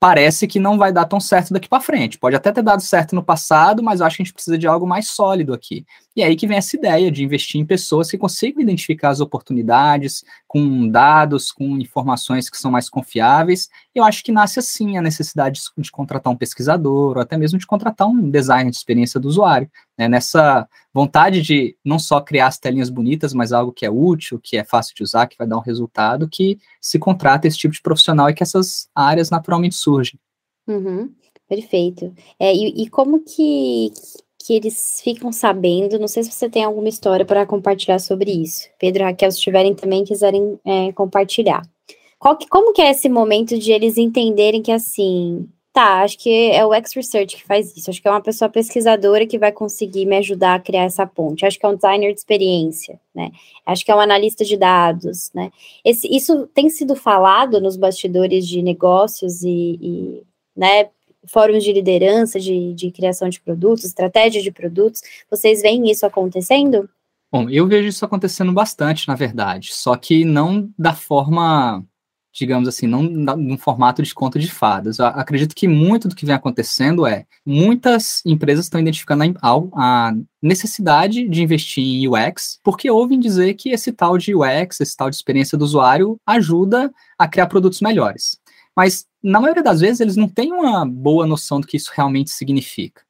[0.00, 2.18] parece que não vai dar tão certo daqui para frente.
[2.18, 4.66] Pode até ter dado certo no passado, mas eu acho que a gente precisa de
[4.66, 5.84] algo mais sólido aqui.
[6.16, 9.20] E é aí que vem essa ideia de investir em pessoas que consigam identificar as
[9.20, 13.68] oportunidades com dados, com informações que são mais confiáveis.
[13.94, 17.64] Eu acho que nasce assim a necessidade de contratar um pesquisador, ou até mesmo de
[17.64, 20.08] contratar um designer de experiência do usuário, né?
[20.08, 24.56] nessa vontade de não só criar as telinhas bonitas, mas algo que é útil, que
[24.56, 27.80] é fácil de usar, que vai dar um resultado, que se contrata esse tipo de
[27.80, 30.18] profissional e que essas áreas naturalmente surgem.
[30.66, 31.14] Uhum,
[31.48, 32.12] perfeito.
[32.40, 33.92] É, e, e como que,
[34.42, 35.98] que eles ficam sabendo?
[35.98, 38.68] Não sei se você tem alguma história para compartilhar sobre isso.
[38.78, 41.62] Pedro e Raquel, se tiverem também, quiserem é, compartilhar.
[42.38, 46.66] Que, como que é esse momento de eles entenderem que, assim, Tá, acho que é
[46.66, 47.90] o X-Research que faz isso.
[47.90, 51.46] Acho que é uma pessoa pesquisadora que vai conseguir me ajudar a criar essa ponte.
[51.46, 53.30] Acho que é um designer de experiência, né?
[53.64, 55.52] Acho que é um analista de dados, né?
[55.84, 60.22] Esse, isso tem sido falado nos bastidores de negócios e, e
[60.56, 60.88] né,
[61.26, 65.02] fóruns de liderança, de, de criação de produtos, estratégia de produtos.
[65.30, 66.88] Vocês veem isso acontecendo?
[67.32, 71.84] Bom, eu vejo isso acontecendo bastante, na verdade, só que não da forma
[72.32, 74.98] digamos assim, não num formato de conto de fadas.
[74.98, 80.12] Eu acredito que muito do que vem acontecendo é muitas empresas estão identificando a, a
[80.40, 85.10] necessidade de investir em UX, porque ouvem dizer que esse tal de UX, esse tal
[85.10, 88.38] de experiência do usuário, ajuda a criar produtos melhores.
[88.80, 92.30] Mas, na maioria das vezes, eles não têm uma boa noção do que isso realmente
[92.30, 93.02] significa.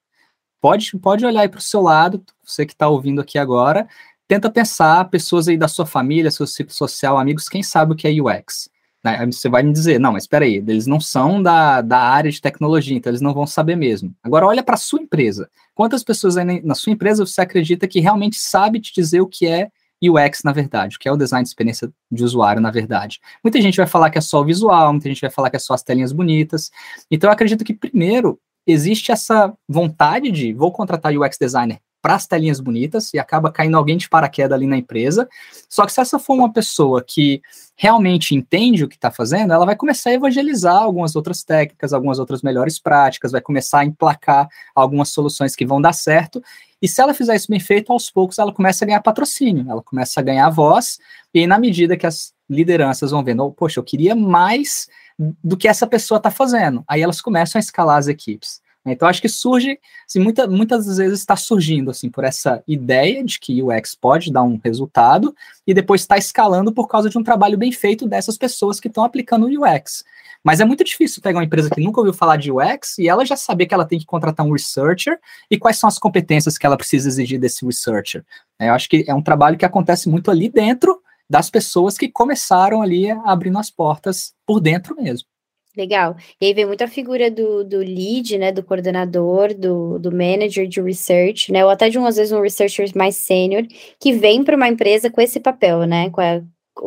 [0.60, 3.86] Pode, pode olhar aí para o seu lado, você que está ouvindo aqui agora,
[4.26, 8.08] tenta pensar pessoas aí da sua família, seu ciclo social, amigos, quem sabe o que
[8.08, 8.68] é UX.
[9.04, 12.32] Aí você vai me dizer, não, mas espera aí, eles não são da, da área
[12.32, 14.12] de tecnologia, então eles não vão saber mesmo.
[14.24, 15.48] Agora olha para a sua empresa.
[15.72, 19.46] Quantas pessoas aí na sua empresa você acredita que realmente sabe te dizer o que
[19.46, 19.70] é
[20.02, 23.20] UX na verdade, que é o design de experiência de usuário na verdade?
[23.42, 25.58] Muita gente vai falar que é só o visual, muita gente vai falar que é
[25.58, 26.70] só as telinhas bonitas.
[27.10, 32.26] Então eu acredito que primeiro existe essa vontade de vou contratar UX designer para as
[32.26, 35.28] telinhas bonitas e acaba caindo alguém de paraquedas ali na empresa.
[35.68, 37.42] Só que se essa for uma pessoa que
[37.76, 42.18] realmente entende o que está fazendo, ela vai começar a evangelizar algumas outras técnicas, algumas
[42.18, 46.42] outras melhores práticas, vai começar a emplacar algumas soluções que vão dar certo.
[46.82, 49.82] E se ela fizer isso bem feito, aos poucos ela começa a ganhar patrocínio, ela
[49.82, 50.98] começa a ganhar voz,
[51.32, 55.68] e na medida que as lideranças vão vendo, oh, poxa, eu queria mais do que
[55.68, 58.60] essa pessoa está fazendo, aí elas começam a escalar as equipes.
[58.86, 63.38] Então, acho que surge, assim, muita, muitas vezes está surgindo, assim, por essa ideia de
[63.38, 65.34] que o UX pode dar um resultado
[65.66, 69.04] e depois está escalando por causa de um trabalho bem feito dessas pessoas que estão
[69.04, 70.02] aplicando o UX.
[70.42, 73.26] Mas é muito difícil pegar uma empresa que nunca ouviu falar de UX e ela
[73.26, 75.18] já saber que ela tem que contratar um researcher
[75.50, 78.24] e quais são as competências que ela precisa exigir desse researcher.
[78.58, 82.08] É, eu acho que é um trabalho que acontece muito ali dentro das pessoas que
[82.08, 85.29] começaram ali abrindo as portas por dentro mesmo.
[85.76, 86.16] Legal.
[86.40, 90.80] E aí vem muita figura do, do lead, né, do coordenador, do, do manager de
[90.80, 93.64] research, né, ou até de um, às vezes um researcher mais sênior,
[94.00, 96.42] que vem para uma empresa com esse papel, né, com a,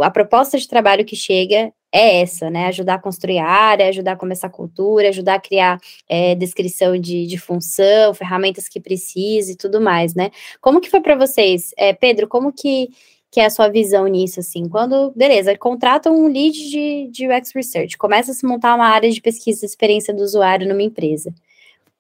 [0.06, 2.66] a proposta de trabalho que chega é essa, né?
[2.68, 6.98] Ajudar a construir a área, ajudar a começar a cultura, ajudar a criar é, descrição
[6.98, 10.32] de, de função, ferramentas que precise e tudo mais, né?
[10.60, 11.72] Como que foi para vocês?
[11.78, 12.90] É, Pedro, como que
[13.34, 14.70] que é a sua visão nisso, assim?
[14.70, 19.10] Quando, beleza, contrata um lead de, de UX Research, começa a se montar uma área
[19.10, 21.34] de pesquisa de experiência do usuário numa empresa.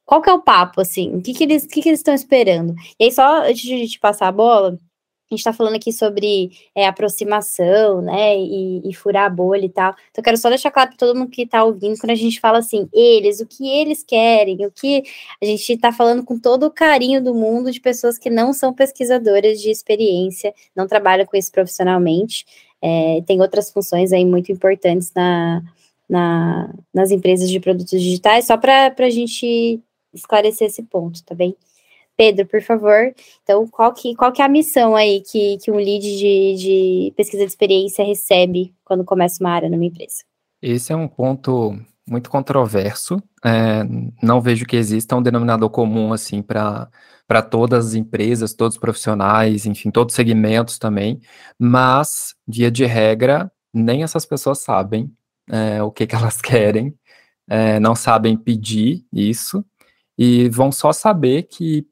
[0.05, 1.15] Qual que é o papo, assim?
[1.15, 2.75] O que, que eles que, que estão esperando?
[2.99, 4.77] E aí, só antes de te passar a bola,
[5.33, 9.91] gente está falando aqui sobre é, aproximação, né, e, e, furar a bolha e tal.
[9.91, 12.39] Então, eu quero só deixar claro para todo mundo que está ouvindo, quando a gente
[12.39, 15.03] fala assim, eles, o que eles querem, o que
[15.41, 18.73] a gente está falando com todo o carinho do mundo de pessoas que não são
[18.73, 22.45] pesquisadoras de experiência, não trabalham com isso profissionalmente,
[22.81, 25.63] é, tem outras funções aí muito importantes na,
[26.09, 29.81] na, nas empresas de produtos digitais, só para a gente
[30.13, 31.55] esclarecer esse ponto, tá bem?
[32.23, 33.13] Pedro, por favor.
[33.43, 37.13] Então, qual que, qual que é a missão aí que, que um lead de, de
[37.17, 40.23] pesquisa de experiência recebe quando começa uma área numa empresa?
[40.61, 43.21] Esse é um ponto muito controverso.
[43.43, 43.83] É,
[44.21, 49.65] não vejo que exista um denominador comum assim para todas as empresas, todos os profissionais,
[49.65, 51.19] enfim, todos os segmentos também.
[51.59, 55.11] Mas, via de regra, nem essas pessoas sabem
[55.49, 56.95] é, o que, que elas querem,
[57.49, 59.65] é, não sabem pedir isso
[60.17, 61.85] e vão só saber que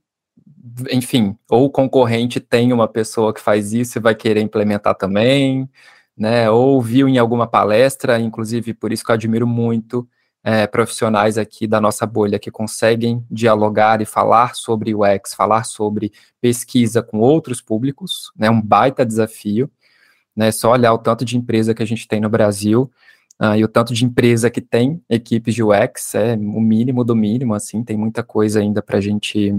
[0.91, 5.69] enfim, ou o concorrente tem uma pessoa que faz isso e vai querer implementar também,
[6.17, 6.49] né?
[6.49, 10.07] Ou viu em alguma palestra, inclusive por isso que eu admiro muito
[10.43, 16.11] é, profissionais aqui da nossa bolha que conseguem dialogar e falar sobre UX, falar sobre
[16.39, 18.49] pesquisa com outros públicos, né?
[18.49, 19.69] Um baita desafio,
[20.35, 20.51] né?
[20.51, 22.91] Só olhar o tanto de empresa que a gente tem no Brasil.
[23.41, 27.15] Uh, e o tanto de empresa que tem equipes de UX é o mínimo do
[27.15, 29.55] mínimo, assim, tem muita coisa ainda para a gente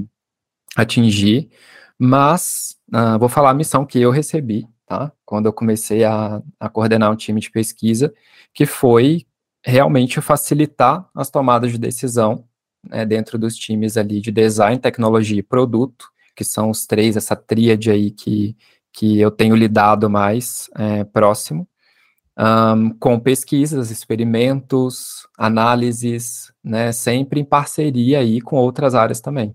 [0.76, 1.50] atingir,
[1.98, 5.12] mas uh, vou falar a missão que eu recebi, tá?
[5.24, 8.12] Quando eu comecei a, a coordenar um time de pesquisa,
[8.52, 9.26] que foi
[9.64, 12.44] realmente facilitar as tomadas de decisão
[12.88, 17.37] né, dentro dos times ali de design, tecnologia e produto, que são os três, essa
[17.37, 18.56] tríade aí que,
[18.92, 21.68] que eu tenho lidado mais é, próximo,
[22.37, 29.54] um, com pesquisas, experimentos, análises, né, sempre em parceria aí com outras áreas também.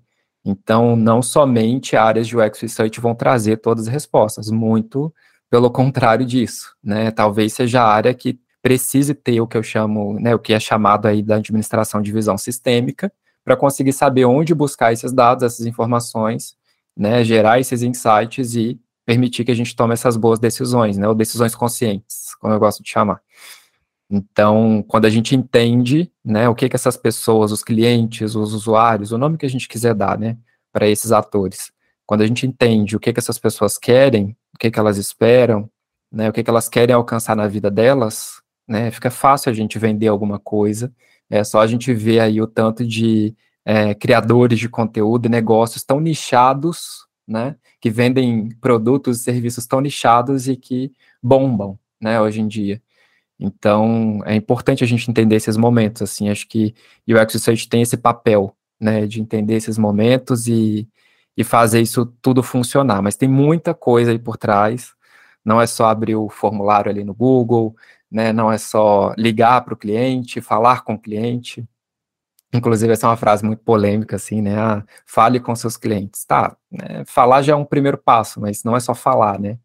[0.49, 5.13] Então, não somente áreas de UX Research vão trazer todas as respostas, muito
[5.49, 7.11] pelo contrário disso, né?
[7.11, 10.59] Talvez seja a área que precise ter o que eu chamo, né, o que é
[10.59, 13.11] chamado aí da administração de visão sistêmica,
[13.43, 16.55] para conseguir saber onde buscar esses dados, essas informações,
[16.95, 21.15] né, gerar esses insights e permitir que a gente tome essas boas decisões, né, ou
[21.15, 23.21] decisões conscientes, como eu gosto de chamar.
[24.09, 29.11] Então, quando a gente entende, né, o que que essas pessoas, os clientes, os usuários,
[29.11, 30.37] o nome que a gente quiser dar, né,
[30.71, 31.71] para esses atores,
[32.05, 35.69] quando a gente entende o que que essas pessoas querem, o que que elas esperam,
[36.11, 39.77] né, o que que elas querem alcançar na vida delas, né, fica fácil a gente
[39.77, 40.91] vender alguma coisa,
[41.29, 45.83] é só a gente ver aí o tanto de é, criadores de conteúdo e negócios
[45.83, 52.39] tão nichados, né, que vendem produtos e serviços tão nichados e que bombam, né, hoje
[52.39, 52.81] em dia.
[53.39, 56.73] Então, é importante a gente entender esses momentos, assim, acho que
[57.07, 60.87] o UX Research tem esse papel, né, de entender esses momentos e,
[61.35, 64.93] e fazer isso tudo funcionar, mas tem muita coisa aí por trás,
[65.45, 67.75] não é só abrir o formulário ali no Google,
[68.11, 71.63] né, não é só ligar para o cliente, falar com o cliente,
[72.53, 76.57] inclusive essa é uma frase muito polêmica, assim, né, ah, fale com seus clientes, tá,
[76.71, 79.59] né, falar já é um primeiro passo, mas não é só falar, né,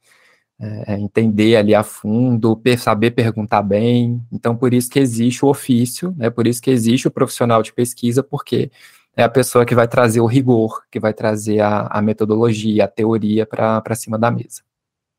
[0.63, 4.25] é, é, entender ali a fundo, saber perguntar bem.
[4.31, 6.31] Então, por isso que existe o ofício, né?
[6.31, 8.71] Por isso que existe o profissional de pesquisa, porque
[9.17, 12.89] é a pessoa que vai trazer o rigor, que vai trazer a, a metodologia, a
[12.89, 14.63] teoria para cima da mesa.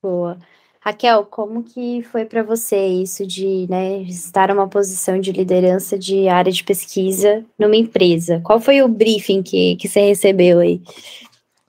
[0.02, 0.38] Boa.
[0.80, 6.30] Raquel, como que foi para você isso de né, estar numa posição de liderança de
[6.30, 8.40] área de pesquisa numa empresa?
[8.44, 10.82] Qual foi o briefing que, que você recebeu aí?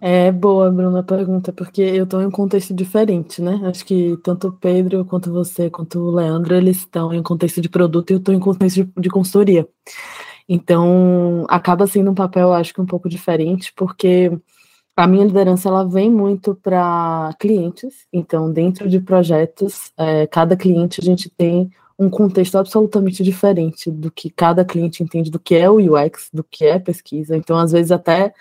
[0.07, 3.59] É boa, Bruna, a pergunta, porque eu estou em um contexto diferente, né?
[3.65, 7.59] Acho que tanto o Pedro quanto você, quanto o Leandro, eles estão em um contexto
[7.59, 9.67] de produto e eu estou em contexto de, de consultoria.
[10.47, 14.31] Então, acaba sendo um papel, acho que um pouco diferente, porque
[14.95, 18.07] a minha liderança ela vem muito para clientes.
[18.13, 24.11] Então, dentro de projetos, é, cada cliente a gente tem um contexto absolutamente diferente do
[24.11, 27.37] que cada cliente entende do que é o UX, do que é pesquisa.
[27.39, 28.35] Então, às vezes até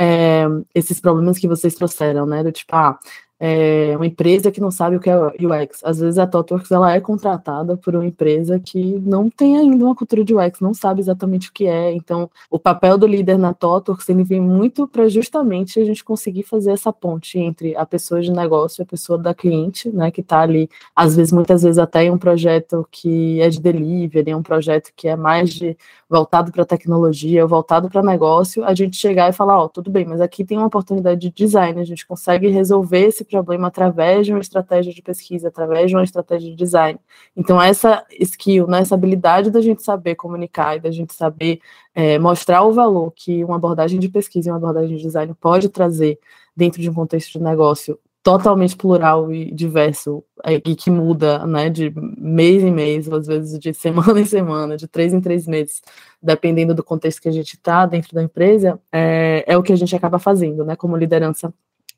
[0.00, 2.42] é, esses problemas que vocês trouxeram, né?
[2.42, 2.98] Do tipo, ah,
[3.40, 5.80] é uma empresa que não sabe o que é UX.
[5.84, 9.94] Às vezes a ThoughtWorks ela é contratada por uma empresa que não tem ainda uma
[9.94, 11.92] cultura de UX, não sabe exatamente o que é.
[11.92, 16.42] Então, o papel do líder na ThoughtWorks ele vem muito para justamente a gente conseguir
[16.42, 20.20] fazer essa ponte entre a pessoa de negócio e a pessoa da cliente, né, que
[20.20, 24.42] está ali, às vezes, muitas vezes até em um projeto que é de delivery, um
[24.42, 25.76] projeto que é mais de
[26.08, 30.04] voltado para tecnologia, voltado para negócio, a gente chegar e falar, ó, oh, tudo bem,
[30.04, 34.32] mas aqui tem uma oportunidade de design, a gente consegue resolver esse problema através de
[34.32, 36.98] uma estratégia de pesquisa, através de uma estratégia de design.
[37.36, 41.60] Então, essa skill, né, essa habilidade da gente saber comunicar e da gente saber
[41.94, 45.68] é, mostrar o valor que uma abordagem de pesquisa e uma abordagem de design pode
[45.68, 46.18] trazer
[46.56, 51.70] dentro de um contexto de negócio totalmente plural e diverso é, e que muda, né,
[51.70, 55.80] de mês em mês, às vezes de semana em semana, de três em três meses,
[56.22, 59.76] dependendo do contexto que a gente está dentro da empresa, é, é o que a
[59.76, 61.52] gente acaba fazendo, né, como liderança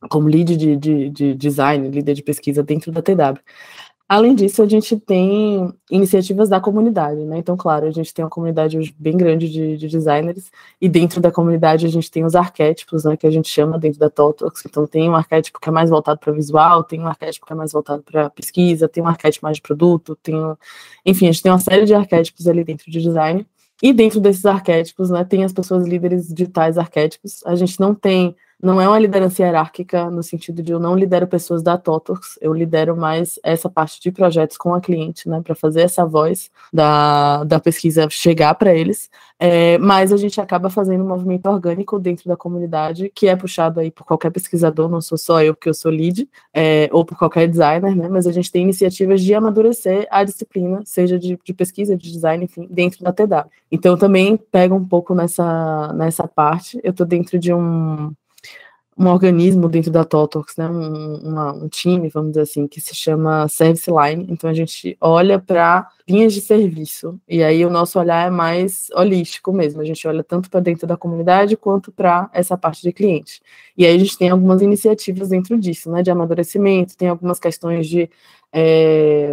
[0.09, 3.41] como lead de, de, de, design, líder de pesquisa dentro da TW.
[4.09, 7.39] Além disso, a gente tem iniciativas da comunidade, né?
[7.39, 11.31] Então, claro, a gente tem uma comunidade bem grande de, de designers, e dentro da
[11.31, 13.17] comunidade a gente tem os arquétipos, né?
[13.17, 14.65] Que a gente chama dentro da TOTOX.
[14.67, 17.57] Então, tem um arquétipo que é mais voltado para visual, tem um arquétipo que é
[17.57, 20.35] mais voltado para pesquisa, tem um arquétipo mais de produto, tem.
[20.35, 20.57] Um...
[21.07, 23.47] Enfim, a gente tem uma série de arquétipos ali dentro de design.
[23.81, 27.47] E dentro desses arquétipos, né, tem as pessoas líderes de tais arquétipos.
[27.47, 31.27] A gente não tem não é uma liderança hierárquica no sentido de eu não lidero
[31.27, 35.55] pessoas da Totox, eu lidero mais essa parte de projetos com a cliente, né, para
[35.55, 39.09] fazer essa voz da, da pesquisa chegar para eles,
[39.39, 43.81] é, mas a gente acaba fazendo um movimento orgânico dentro da comunidade, que é puxado
[43.81, 47.17] aí por qualquer pesquisador, não sou só eu, porque eu sou lead, é, ou por
[47.17, 51.55] qualquer designer, né, mas a gente tem iniciativas de amadurecer a disciplina, seja de, de
[51.55, 53.49] pesquisa, de design, enfim, dentro da TW.
[53.73, 58.13] Então também pega um pouco nessa, nessa parte, eu estou dentro de um
[59.01, 62.95] um organismo dentro da Totox, né, um, uma, um time, vamos dizer assim, que se
[62.95, 64.27] chama Service Line.
[64.29, 68.89] Então a gente olha para linhas de serviço e aí o nosso olhar é mais
[68.95, 69.81] holístico mesmo.
[69.81, 73.41] A gente olha tanto para dentro da comunidade quanto para essa parte de cliente.
[73.75, 77.89] E aí a gente tem algumas iniciativas dentro disso, né, de amadurecimento, tem algumas questões
[77.89, 78.11] de
[78.53, 79.33] é,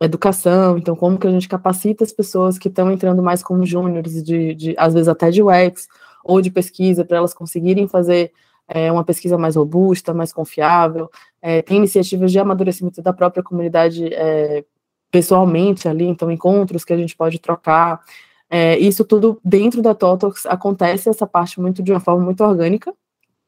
[0.00, 4.22] educação, então como que a gente capacita as pessoas que estão entrando mais como júniores,
[4.22, 5.88] de, de, às vezes até de UX
[6.22, 8.30] ou de pesquisa, para elas conseguirem fazer
[8.74, 11.10] é, uma pesquisa mais robusta, mais confiável,
[11.40, 14.64] é, tem iniciativas de amadurecimento da própria comunidade é,
[15.10, 18.00] pessoalmente ali, então encontros que a gente pode trocar.
[18.48, 22.94] É, isso tudo dentro da Totox acontece essa parte muito de uma forma muito orgânica,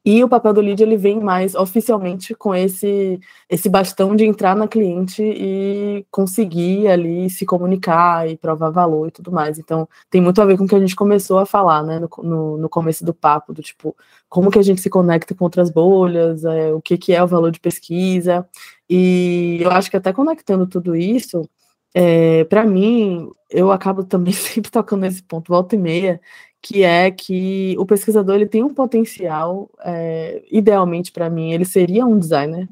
[0.05, 4.55] e o papel do lead ele vem mais oficialmente com esse esse bastão de entrar
[4.55, 9.59] na cliente e conseguir ali se comunicar e provar valor e tudo mais.
[9.59, 12.09] Então tem muito a ver com o que a gente começou a falar, né, no,
[12.22, 13.96] no, no começo do papo, do tipo
[14.28, 17.26] como que a gente se conecta com outras bolhas, é, o que que é o
[17.26, 18.46] valor de pesquisa.
[18.88, 21.48] E eu acho que até conectando tudo isso,
[21.94, 26.20] é, para mim, eu acabo também sempre tocando nesse ponto, volta e meia,
[26.64, 32.06] que é que o pesquisador ele tem um potencial, é, idealmente para mim, ele seria
[32.06, 32.66] um designer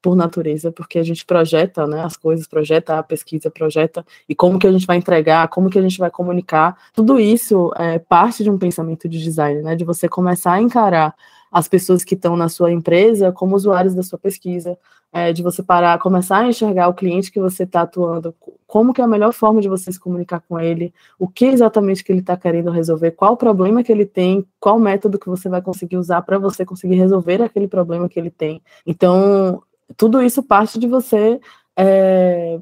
[0.00, 4.58] por natureza, porque a gente projeta né, as coisas, projeta a pesquisa, projeta, e como
[4.58, 8.42] que a gente vai entregar, como que a gente vai comunicar, tudo isso é parte
[8.42, 11.14] de um pensamento de design, né, de você começar a encarar
[11.54, 14.76] as pessoas que estão na sua empresa como usuários da sua pesquisa,
[15.12, 18.34] é, de você parar, começar a enxergar o cliente que você está atuando,
[18.66, 22.02] como que é a melhor forma de você se comunicar com ele, o que exatamente
[22.02, 25.62] que ele está querendo resolver, qual problema que ele tem, qual método que você vai
[25.62, 28.60] conseguir usar para você conseguir resolver aquele problema que ele tem.
[28.84, 29.62] Então,
[29.96, 31.40] tudo isso parte de você
[31.76, 32.58] é,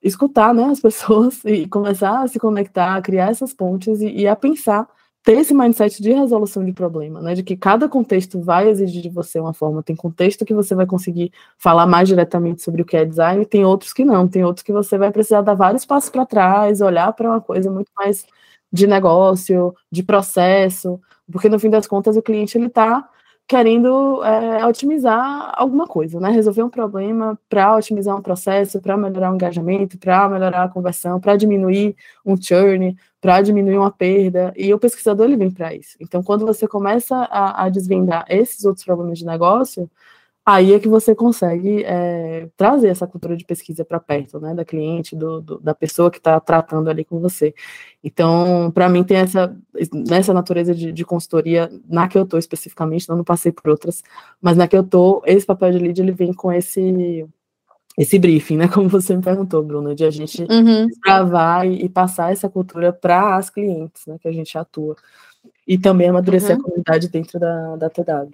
[0.00, 4.28] escutar né, as pessoas e começar a se conectar, a criar essas pontes e, e
[4.28, 4.86] a pensar
[5.28, 7.34] ter esse mindset de resolução de problema, né?
[7.34, 9.82] De que cada contexto vai exigir de você uma forma.
[9.82, 13.62] Tem contexto que você vai conseguir falar mais diretamente sobre o que é design, tem
[13.62, 17.12] outros que não, tem outros que você vai precisar dar vários passos para trás, olhar
[17.12, 18.24] para uma coisa muito mais
[18.72, 20.98] de negócio, de processo,
[21.30, 23.06] porque no fim das contas o cliente ele está
[23.48, 26.30] querendo é, otimizar alguma coisa, né?
[26.30, 31.18] Resolver um problema para otimizar um processo, para melhorar o engajamento, para melhorar a conversão,
[31.18, 31.96] para diminuir
[32.26, 34.52] um churn, para diminuir uma perda.
[34.54, 35.96] E o pesquisador ele vem para isso.
[35.98, 39.90] Então, quando você começa a, a desvendar esses outros problemas de negócio,
[40.48, 44.64] aí é que você consegue é, trazer essa cultura de pesquisa para perto, né, da
[44.64, 47.54] cliente, do, do da pessoa que está tratando ali com você.
[48.02, 49.54] Então, para mim tem essa
[49.92, 54.02] nessa natureza de, de, consultoria na que eu estou especificamente, não, não passei por outras,
[54.40, 57.26] mas na que eu estou, esse papel de lead ele vem com esse
[57.98, 60.86] esse briefing, né, como você me perguntou, Bruna, de a gente uhum.
[61.04, 64.96] gravar e, e, passar essa cultura para as clientes, né, que a gente atua.
[65.66, 66.62] E também amadurecer uhum.
[66.62, 68.32] a comunidade dentro da, da TW.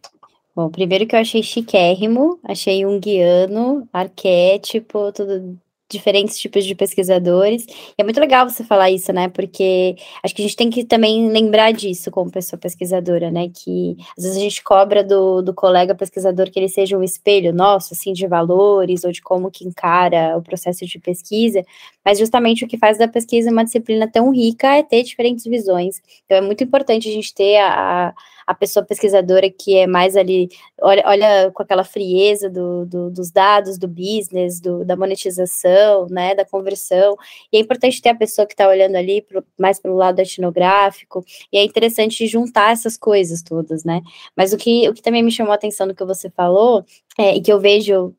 [0.55, 5.59] Bom, primeiro que eu achei chiquérrimo, achei um guiano, arquétipo, tudo
[5.91, 7.65] diferentes tipos de pesquisadores.
[7.67, 9.29] E é muito legal você falar isso, né?
[9.29, 13.51] Porque acho que a gente tem que também lembrar disso como pessoa pesquisadora, né?
[13.55, 17.53] Que às vezes a gente cobra do, do colega pesquisador que ele seja um espelho
[17.53, 21.63] nosso, assim, de valores ou de como que encara o processo de pesquisa,
[22.05, 26.01] mas justamente o que faz da pesquisa uma disciplina tão rica é ter diferentes visões.
[26.25, 28.15] Então é muito importante a gente ter a
[28.47, 30.49] a pessoa pesquisadora que é mais ali,
[30.81, 36.35] olha, olha com aquela frieza do, do, dos dados, do business, do, da monetização, né,
[36.35, 37.17] da conversão,
[37.53, 40.21] e é importante ter a pessoa que está olhando ali pro, mais para o lado
[40.21, 44.01] etnográfico, e é interessante juntar essas coisas todas, né,
[44.37, 46.85] mas o que, o que também me chamou a atenção do que você falou,
[47.19, 48.15] é, e que eu vejo,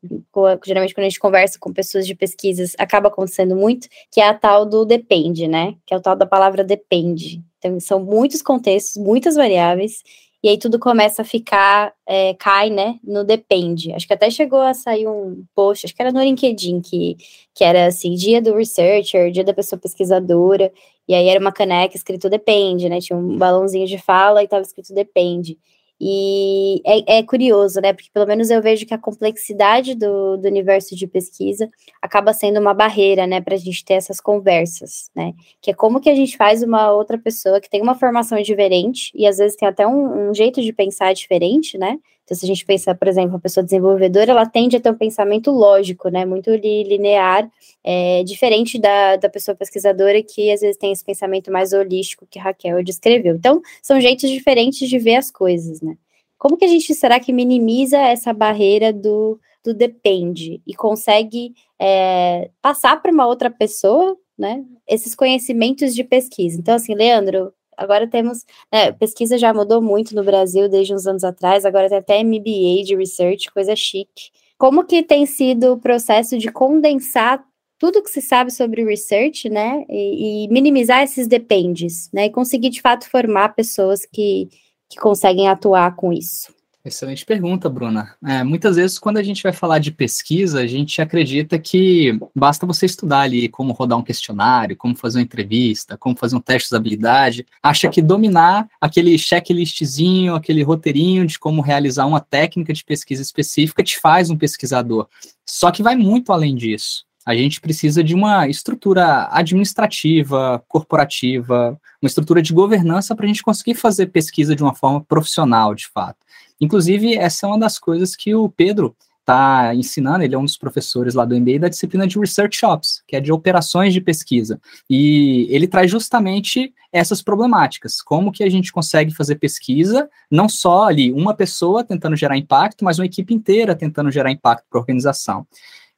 [0.64, 4.34] geralmente quando a gente conversa com pessoas de pesquisas, acaba acontecendo muito, que é a
[4.34, 9.02] tal do depende, né, que é o tal da palavra depende, então, são muitos contextos,
[9.02, 10.02] muitas variáveis,
[10.42, 13.92] e aí tudo começa a ficar, é, cai, né, no depende.
[13.92, 17.16] Acho que até chegou a sair um post, acho que era no LinkedIn, que,
[17.52, 20.72] que era assim, dia do researcher, dia da pessoa pesquisadora,
[21.08, 24.62] e aí era uma caneca escrito depende, né, tinha um balãozinho de fala e estava
[24.62, 25.58] escrito depende.
[26.00, 27.92] E é, é, curioso, né?
[27.92, 31.70] Porque pelo menos eu vejo que a complexidade do, do universo de pesquisa
[32.02, 35.32] acaba sendo uma barreira, né, para a gente ter essas conversas, né?
[35.60, 39.10] Que é como que a gente faz uma outra pessoa que tem uma formação diferente
[39.14, 41.98] e às vezes tem até um, um jeito de pensar diferente, né?
[42.26, 44.96] Então, se a gente pensa, por exemplo, a pessoa desenvolvedora, ela tende a ter um
[44.96, 46.24] pensamento lógico, né?
[46.24, 47.48] Muito linear,
[47.84, 52.40] é, diferente da, da pessoa pesquisadora, que às vezes tem esse pensamento mais holístico que
[52.40, 53.36] Raquel descreveu.
[53.36, 55.96] Então, são jeitos diferentes de ver as coisas, né?
[56.36, 62.50] Como que a gente será que minimiza essa barreira do, do depende e consegue é,
[62.60, 64.64] passar para uma outra pessoa, né?
[64.84, 66.58] Esses conhecimentos de pesquisa.
[66.58, 71.24] Então, assim, Leandro, agora temos, né, pesquisa já mudou muito no Brasil desde uns anos
[71.24, 74.30] atrás, agora tem até MBA de research, coisa chique.
[74.58, 77.44] Como que tem sido o processo de condensar
[77.78, 82.70] tudo que se sabe sobre research, né, e, e minimizar esses dependes, né, e conseguir
[82.70, 84.48] de fato formar pessoas que,
[84.88, 86.55] que conseguem atuar com isso?
[86.86, 88.14] Excelente pergunta, Bruna.
[88.24, 92.64] É, muitas vezes, quando a gente vai falar de pesquisa, a gente acredita que basta
[92.64, 96.68] você estudar ali como rodar um questionário, como fazer uma entrevista, como fazer um teste
[96.70, 97.44] de habilidade.
[97.60, 103.82] Acha que dominar aquele checklistzinho, aquele roteirinho de como realizar uma técnica de pesquisa específica
[103.82, 105.08] te faz um pesquisador.
[105.44, 107.04] Só que vai muito além disso.
[107.26, 113.42] A gente precisa de uma estrutura administrativa, corporativa, uma estrutura de governança para a gente
[113.42, 116.18] conseguir fazer pesquisa de uma forma profissional, de fato.
[116.60, 118.96] Inclusive, essa é uma das coisas que o Pedro
[119.26, 123.02] está ensinando, ele é um dos professores lá do MBA da disciplina de Research Ops,
[123.08, 124.60] que é de operações de pesquisa.
[124.88, 130.84] E ele traz justamente essas problemáticas, como que a gente consegue fazer pesquisa, não só
[130.84, 134.80] ali uma pessoa tentando gerar impacto, mas uma equipe inteira tentando gerar impacto para a
[134.80, 135.44] organização.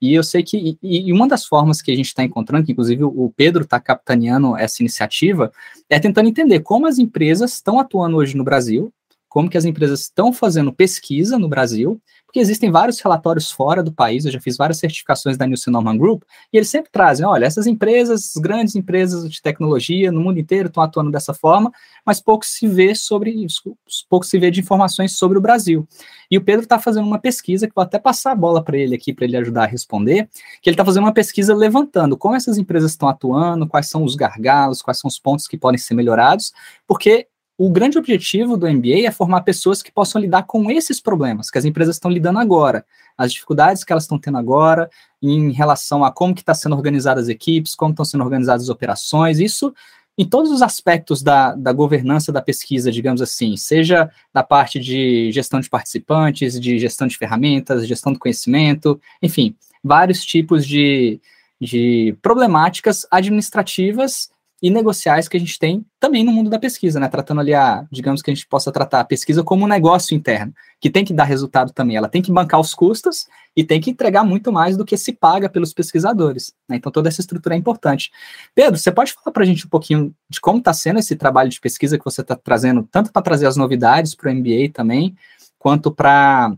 [0.00, 2.72] E eu sei que, e, e, uma das formas que a gente está encontrando, que
[2.72, 5.52] inclusive o Pedro está capitaneando essa iniciativa,
[5.90, 8.92] é tentando entender como as empresas estão atuando hoje no Brasil,
[9.28, 13.92] como que as empresas estão fazendo pesquisa no Brasil, porque existem vários relatórios fora do
[13.92, 16.22] país, eu já fiz várias certificações da Nielsen Norman Group,
[16.52, 20.82] e eles sempre trazem, olha, essas empresas, grandes empresas de tecnologia no mundo inteiro estão
[20.82, 21.70] atuando dessa forma,
[22.04, 23.74] mas pouco se vê sobre isso,
[24.08, 25.88] pouco se vê de informações sobre o Brasil.
[26.30, 28.94] E o Pedro está fazendo uma pesquisa, que vou até passar a bola para ele
[28.94, 30.28] aqui, para ele ajudar a responder,
[30.60, 34.14] que ele está fazendo uma pesquisa levantando como essas empresas estão atuando, quais são os
[34.14, 36.52] gargalos, quais são os pontos que podem ser melhorados,
[36.86, 37.26] porque
[37.58, 41.58] o grande objetivo do MBA é formar pessoas que possam lidar com esses problemas que
[41.58, 42.86] as empresas estão lidando agora,
[43.16, 44.88] as dificuldades que elas estão tendo agora
[45.20, 48.68] em relação a como que está sendo organizadas as equipes, como estão sendo organizadas as
[48.68, 49.74] operações, isso
[50.16, 55.30] em todos os aspectos da, da governança da pesquisa, digamos assim, seja da parte de
[55.32, 61.20] gestão de participantes, de gestão de ferramentas, gestão do conhecimento, enfim, vários tipos de,
[61.60, 64.30] de problemáticas administrativas
[64.60, 67.08] e negociais que a gente tem também no mundo da pesquisa, né?
[67.08, 70.52] Tratando ali a, digamos que a gente possa tratar a pesquisa como um negócio interno,
[70.80, 71.96] que tem que dar resultado também.
[71.96, 75.12] Ela tem que bancar os custos e tem que entregar muito mais do que se
[75.12, 76.52] paga pelos pesquisadores.
[76.68, 76.76] Né?
[76.76, 78.10] Então toda essa estrutura é importante.
[78.54, 81.48] Pedro, você pode falar para a gente um pouquinho de como está sendo esse trabalho
[81.48, 85.16] de pesquisa que você está trazendo, tanto para trazer as novidades para o MBA também,
[85.56, 86.52] quanto para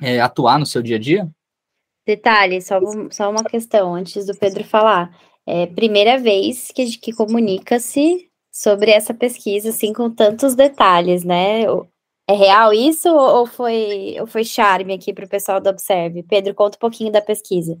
[0.00, 1.28] é, atuar no seu dia a dia?
[2.06, 2.78] Detalhe, só,
[3.10, 5.14] só uma questão antes do Pedro falar
[5.46, 11.64] é primeira vez que, que comunica-se sobre essa pesquisa, assim, com tantos detalhes, né?
[12.26, 16.22] É real isso ou foi, ou foi charme aqui para o pessoal do Observe?
[16.22, 17.76] Pedro, conta um pouquinho da pesquisa.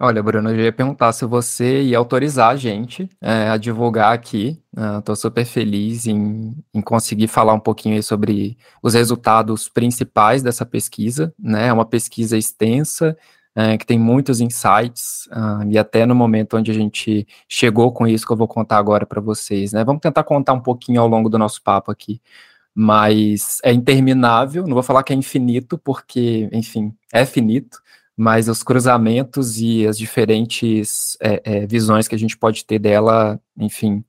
[0.00, 4.60] Olha, Bruno, eu ia perguntar se você ia autorizar a gente é, a divulgar aqui.
[4.98, 10.66] Estou uh, super feliz em, em conseguir falar um pouquinho sobre os resultados principais dessa
[10.66, 11.32] pesquisa.
[11.38, 11.68] Né?
[11.68, 13.16] É uma pesquisa extensa,
[13.54, 18.06] é, que tem muitos insights, uh, e até no momento onde a gente chegou com
[18.06, 19.84] isso que eu vou contar agora para vocês, né?
[19.84, 22.20] Vamos tentar contar um pouquinho ao longo do nosso papo aqui,
[22.74, 27.78] mas é interminável, não vou falar que é infinito, porque, enfim, é finito,
[28.16, 33.40] mas os cruzamentos e as diferentes é, é, visões que a gente pode ter dela,
[33.56, 34.04] enfim,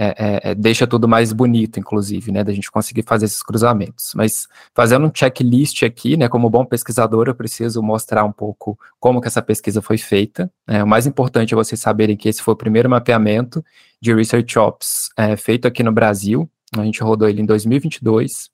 [0.00, 4.12] é, é, é, deixa tudo mais bonito, inclusive, né, da gente conseguir fazer esses cruzamentos.
[4.14, 9.20] Mas fazendo um checklist aqui, né, como bom pesquisador, eu preciso mostrar um pouco como
[9.20, 10.48] que essa pesquisa foi feita.
[10.68, 13.64] É, o mais importante é vocês saberem que esse foi o primeiro mapeamento
[14.00, 16.48] de Research Ops é, feito aqui no Brasil.
[16.76, 18.50] A gente rodou ele em 2022.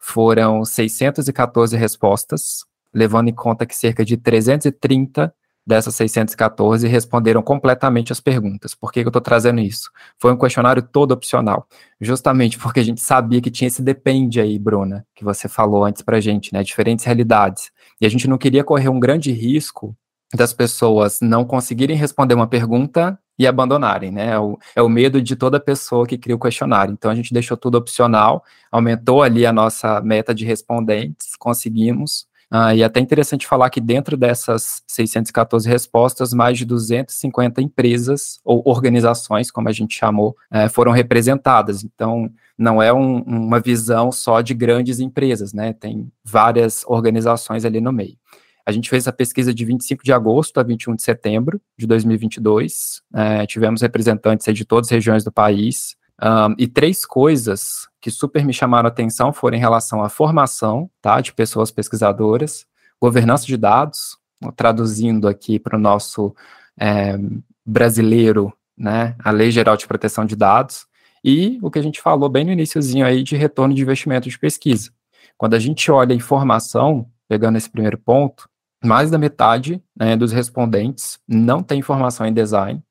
[0.00, 5.32] Foram 614 respostas, levando em conta que cerca de 330
[5.68, 8.74] dessas 614 responderam completamente as perguntas.
[8.74, 9.90] Por que, eu estou trazendo isso?
[10.18, 11.68] Foi um questionário todo opcional,
[12.00, 16.00] justamente porque a gente sabia que tinha esse depende aí, Bruna, que você falou antes
[16.00, 16.62] para a gente, né?
[16.62, 17.70] Diferentes realidades.
[18.00, 19.94] E a gente não queria correr um grande risco
[20.34, 24.30] das pessoas não conseguirem responder uma pergunta e abandonarem, né?
[24.30, 26.92] É o, é o medo de toda pessoa que cria o questionário.
[26.92, 28.42] Então a gente deixou tudo opcional,
[28.72, 32.26] aumentou ali a nossa meta de respondentes, conseguimos.
[32.50, 38.40] Ah, e é até interessante falar que dentro dessas 614 respostas, mais de 250 empresas
[38.42, 41.84] ou organizações, como a gente chamou, eh, foram representadas.
[41.84, 45.74] Então, não é um, uma visão só de grandes empresas, né?
[45.74, 48.16] Tem várias organizações ali no meio.
[48.64, 53.02] A gente fez essa pesquisa de 25 de agosto a 21 de setembro de 2022.
[53.14, 55.96] É, tivemos representantes de todas as regiões do país.
[56.20, 60.90] Um, e três coisas que super me chamaram a atenção foram em relação à formação
[61.02, 62.64] tá, de pessoas pesquisadoras,
[62.98, 64.16] governança de dados,
[64.56, 66.34] traduzindo aqui para o nosso
[66.80, 67.18] é,
[67.64, 70.86] brasileiro, né, a Lei Geral de Proteção de Dados,
[71.22, 74.38] e o que a gente falou bem no iníciozinho aí de retorno de investimento de
[74.38, 74.90] pesquisa.
[75.36, 78.48] Quando a gente olha a informação, pegando esse primeiro ponto,
[78.82, 82.82] mais da metade né, dos respondentes não tem formação em design.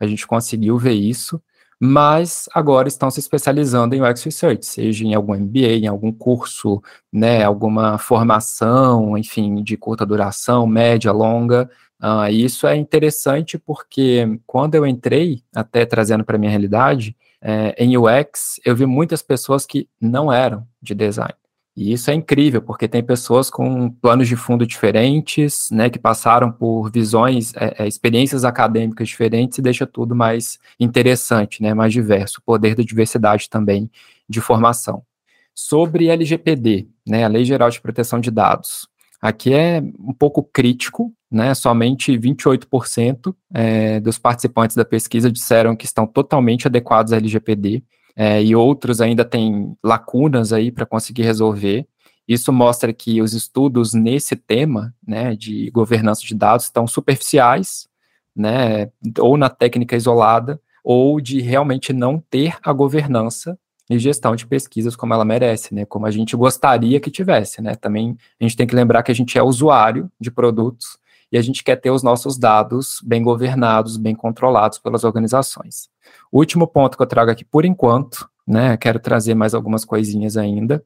[0.00, 1.40] A gente conseguiu ver isso,
[1.84, 6.82] mas agora estão se especializando em UX Research, seja em algum MBA, em algum curso,
[7.12, 11.68] né, alguma formação, enfim, de curta duração, média, longa.
[12.02, 17.74] Uh, isso é interessante porque quando eu entrei, até trazendo para a minha realidade, é,
[17.76, 21.34] em UX, eu vi muitas pessoas que não eram de design.
[21.76, 26.52] E isso é incrível, porque tem pessoas com planos de fundo diferentes, né, que passaram
[26.52, 32.38] por visões, é, é, experiências acadêmicas diferentes e deixa tudo mais interessante, né, mais diverso,
[32.38, 33.90] o poder da diversidade também
[34.28, 35.02] de formação.
[35.52, 38.88] Sobre LGPD, né, a Lei Geral de Proteção de Dados,
[39.20, 45.86] aqui é um pouco crítico, né, somente 28% é, dos participantes da pesquisa disseram que
[45.86, 47.82] estão totalmente adequados à LGPD,
[48.16, 51.86] é, e outros ainda têm lacunas aí para conseguir resolver.
[52.26, 57.88] Isso mostra que os estudos nesse tema, né, de governança de dados, estão superficiais,
[58.34, 63.58] né, ou na técnica isolada, ou de realmente não ter a governança
[63.90, 67.74] e gestão de pesquisas como ela merece, né, como a gente gostaria que tivesse, né.
[67.74, 70.98] Também a gente tem que lembrar que a gente é usuário de produtos
[71.34, 75.88] e a gente quer ter os nossos dados bem governados, bem controlados pelas organizações.
[76.30, 80.36] O último ponto que eu trago aqui por enquanto, né, quero trazer mais algumas coisinhas
[80.36, 80.84] ainda,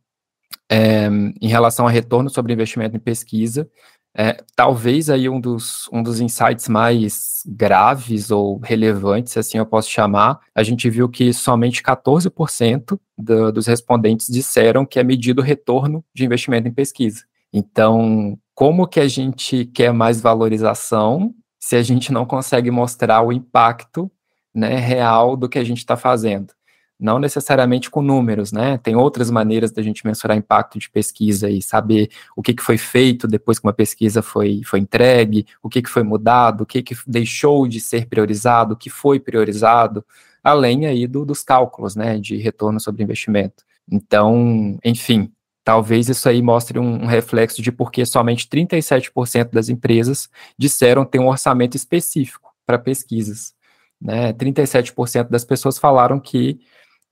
[0.67, 1.07] é,
[1.39, 3.69] em relação a retorno sobre investimento em pesquisa,
[4.17, 9.91] é, talvez aí um dos, um dos insights mais graves ou relevantes, assim eu posso
[9.91, 15.45] chamar, a gente viu que somente 14% do, dos respondentes disseram que é medido o
[15.45, 17.25] retorno de investimento em pesquisa.
[17.53, 23.33] Então, como que a gente quer mais valorização se a gente não consegue mostrar o
[23.33, 24.11] impacto
[24.53, 26.53] né, real do que a gente está fazendo?
[26.99, 28.77] Não necessariamente com números, né?
[28.79, 32.77] Tem outras maneiras da gente mensurar impacto de pesquisa e saber o que, que foi
[32.77, 36.83] feito depois que uma pesquisa foi, foi entregue, o que, que foi mudado, o que,
[36.83, 40.05] que deixou de ser priorizado, o que foi priorizado,
[40.43, 43.63] além aí do, dos cálculos, né, de retorno sobre investimento.
[43.89, 45.31] Então, enfim,
[45.69, 51.19] Talvez isso aí mostre um, reflexo de por que somente 37% das empresas disseram ter
[51.19, 53.53] um orçamento específico para pesquisas.
[54.01, 54.33] Né?
[54.33, 56.59] 37% das pessoas falaram que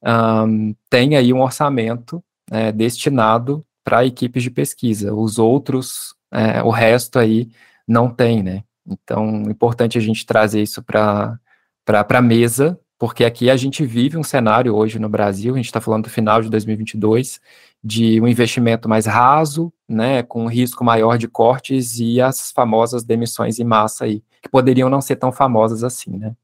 [0.02, 5.12] um, tem aí um orçamento é, destinado para equipes de pesquisa.
[5.12, 7.50] Os outros, é, o resto aí
[7.86, 8.64] não tem, né?
[8.86, 11.38] Então, é importante a gente trazer isso para
[11.86, 15.80] a mesa, porque aqui a gente vive um cenário hoje no Brasil, a gente está
[15.80, 17.40] falando do final de 2022,
[17.82, 23.04] de um investimento mais raso, né, com um risco maior de cortes e as famosas
[23.04, 26.34] demissões em massa aí, que poderiam não ser tão famosas assim, né?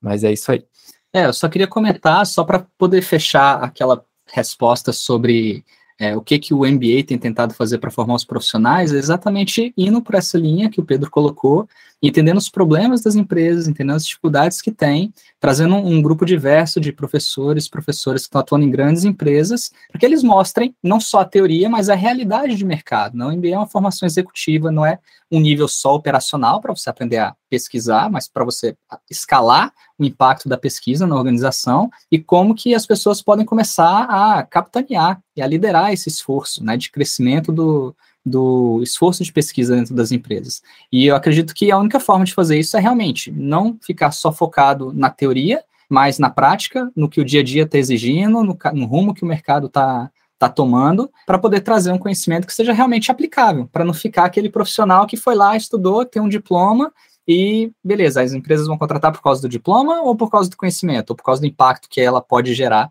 [0.00, 0.64] Mas é isso aí.
[1.12, 5.64] É, eu só queria comentar, só para poder fechar aquela resposta sobre
[5.98, 9.72] é, o que, que o MBA tem tentado fazer para formar os profissionais, é exatamente
[9.76, 11.66] indo por essa linha que o Pedro colocou,
[12.02, 16.78] entendendo os problemas das empresas, entendendo as dificuldades que tem, trazendo um, um grupo diverso
[16.78, 21.20] de professores, professores que estão atuando em grandes empresas, para que eles mostrem não só
[21.20, 23.16] a teoria, mas a realidade de mercado.
[23.16, 24.98] Não, o MBA é uma formação executiva, não é
[25.30, 28.76] um nível só operacional para você aprender a pesquisar, mas para você
[29.10, 34.42] escalar o impacto da pesquisa na organização e como que as pessoas podem começar a
[34.42, 39.94] capitanear e a liderar esse esforço né, de crescimento do, do esforço de pesquisa dentro
[39.94, 40.60] das empresas.
[40.92, 44.32] E eu acredito que a única forma de fazer isso é realmente não ficar só
[44.32, 48.58] focado na teoria, mas na prática, no que o dia a dia está exigindo, no,
[48.74, 52.72] no, rumo que o mercado está tá tomando, para poder trazer um conhecimento que seja
[52.72, 56.92] realmente aplicável, para não ficar aquele profissional que foi lá, estudou, tem um diploma
[57.26, 61.10] e beleza, as empresas vão contratar por causa do diploma ou por causa do conhecimento,
[61.10, 62.90] ou por causa do impacto que ela pode gerar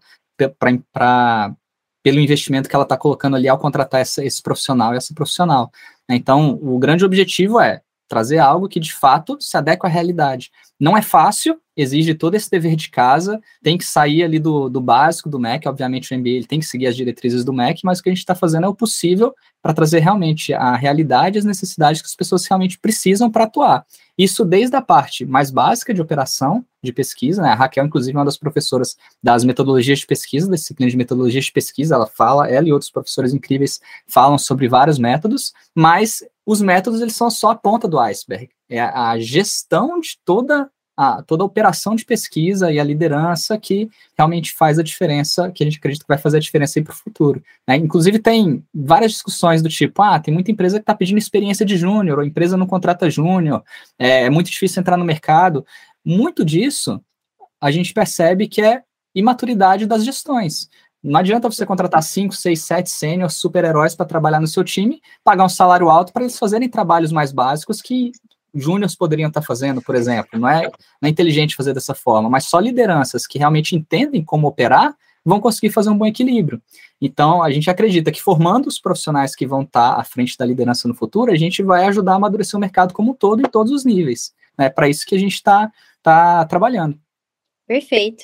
[0.60, 1.56] para
[2.04, 5.72] pelo investimento que ela está colocando ali ao contratar essa, esse profissional e essa profissional.
[6.08, 10.52] Então, o grande objetivo é trazer algo que de fato se adequa à realidade.
[10.80, 14.80] Não é fácil, exige todo esse dever de casa, tem que sair ali do, do
[14.80, 18.00] básico do MEC, obviamente o MBA ele tem que seguir as diretrizes do MEC, mas
[18.00, 21.46] o que a gente está fazendo é o possível para trazer realmente a realidade as
[21.46, 23.86] necessidades que as pessoas realmente precisam para atuar.
[24.18, 27.50] Isso desde a parte mais básica de operação, de pesquisa, né?
[27.50, 31.46] A Raquel, inclusive, é uma das professoras das metodologias de pesquisa, da disciplina de metodologias
[31.46, 36.62] de pesquisa, ela fala, ela e outros professores incríveis falam sobre vários métodos, mas os
[36.62, 38.50] métodos eles são só a ponta do iceberg.
[38.70, 43.90] É a gestão de toda a, toda a operação de pesquisa e a liderança que
[44.18, 46.96] realmente faz a diferença, que a gente acredita que vai fazer a diferença para o
[46.96, 47.44] futuro.
[47.68, 47.76] Né?
[47.78, 51.78] Inclusive, tem várias discussões do tipo: ah, tem muita empresa que está pedindo experiência de
[51.78, 53.64] júnior, ou a empresa não contrata júnior,
[54.00, 55.66] é, é muito difícil entrar no mercado.
[56.04, 57.02] Muito disso
[57.60, 58.84] a gente percebe que é
[59.14, 60.70] imaturidade das gestões.
[61.02, 65.46] Não adianta você contratar 5, 6, 7 sêniores, super-heróis para trabalhar no seu time, pagar
[65.46, 68.12] um salário alto para eles fazerem trabalhos mais básicos que
[68.56, 70.40] júniores poderiam estar fazendo, por exemplo.
[70.40, 70.64] Não é,
[71.02, 74.96] não é inteligente fazer dessa forma, mas só lideranças que realmente entendem como operar
[75.26, 76.62] vão conseguir fazer um bom equilíbrio.
[77.02, 80.88] Então, a gente acredita que formando os profissionais que vão estar à frente da liderança
[80.88, 83.72] no futuro, a gente vai ajudar a amadurecer o mercado como um todo, em todos
[83.72, 84.34] os níveis.
[84.58, 84.70] É né?
[84.70, 85.72] para isso que a gente está
[86.04, 86.98] tá trabalhando.
[87.68, 88.24] Perfeito.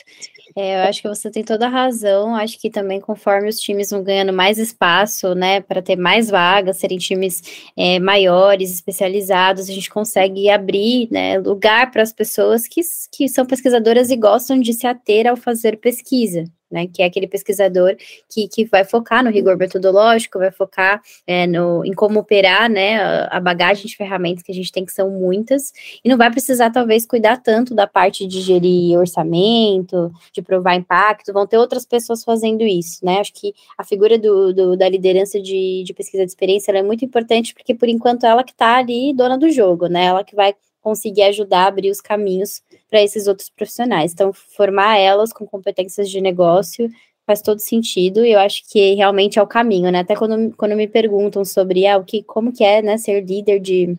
[0.56, 2.36] É, eu acho que você tem toda a razão.
[2.36, 6.78] Acho que também, conforme os times vão ganhando mais espaço, né, para ter mais vagas,
[6.78, 7.42] serem times
[7.76, 12.82] é, maiores, especializados, a gente consegue abrir né, lugar para as pessoas que,
[13.12, 17.28] que são pesquisadoras e gostam de se ater ao fazer pesquisa né, que é aquele
[17.28, 17.96] pesquisador
[18.30, 23.28] que, que vai focar no rigor metodológico, vai focar é, no, em como operar, né,
[23.30, 25.72] a bagagem de ferramentas que a gente tem, que são muitas,
[26.04, 31.34] e não vai precisar, talvez, cuidar tanto da parte de gerir orçamento, de provar impacto,
[31.34, 35.40] vão ter outras pessoas fazendo isso, né, acho que a figura do, do da liderança
[35.42, 39.14] de, de pesquisa de experiência, é muito importante, porque, por enquanto, ela que está ali,
[39.14, 43.28] dona do jogo, né, ela que vai conseguir ajudar a abrir os caminhos para esses
[43.28, 44.12] outros profissionais.
[44.14, 46.90] Então, formar elas com competências de negócio
[47.26, 50.00] faz todo sentido e eu acho que realmente é o caminho, né?
[50.00, 53.60] Até quando, quando me perguntam sobre ah, o que, como que é né, ser líder
[53.60, 53.98] de,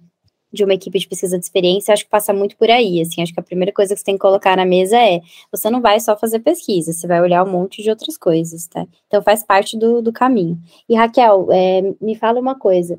[0.53, 3.33] de uma equipe de pesquisa de experiência, acho que passa muito por aí, assim, acho
[3.33, 5.21] que a primeira coisa que você tem que colocar na mesa é,
[5.51, 8.87] você não vai só fazer pesquisa, você vai olhar um monte de outras coisas, tá?
[9.07, 10.59] Então faz parte do, do caminho.
[10.89, 12.99] E Raquel, é, me fala uma coisa,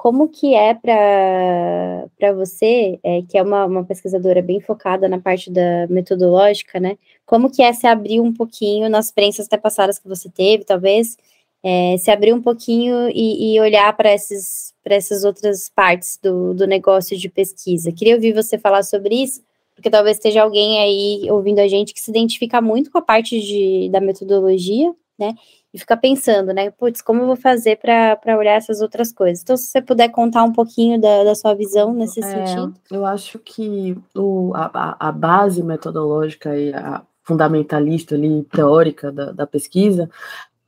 [0.00, 5.50] como que é para você, é, que é uma, uma, pesquisadora bem focada na parte
[5.50, 6.96] da metodológica, né?
[7.26, 11.18] Como que é se abrir um pouquinho nas experiências até passadas que você teve, talvez,
[11.62, 17.14] é, se abrir um pouquinho e, e olhar para essas outras partes do, do negócio
[17.14, 17.92] de pesquisa.
[17.92, 19.42] Queria ouvir você falar sobre isso,
[19.74, 23.38] porque talvez esteja alguém aí ouvindo a gente que se identifica muito com a parte
[23.38, 25.34] de, da metodologia, né?
[25.72, 26.70] E fica pensando, né?
[26.70, 29.42] Putz, como eu vou fazer para olhar essas outras coisas?
[29.42, 32.74] Então, se você puder contar um pouquinho da, da sua visão nesse é, sentido.
[32.90, 39.46] Eu acho que o, a, a base metodológica e a fundamentalista ali, teórica da, da
[39.46, 40.10] pesquisa,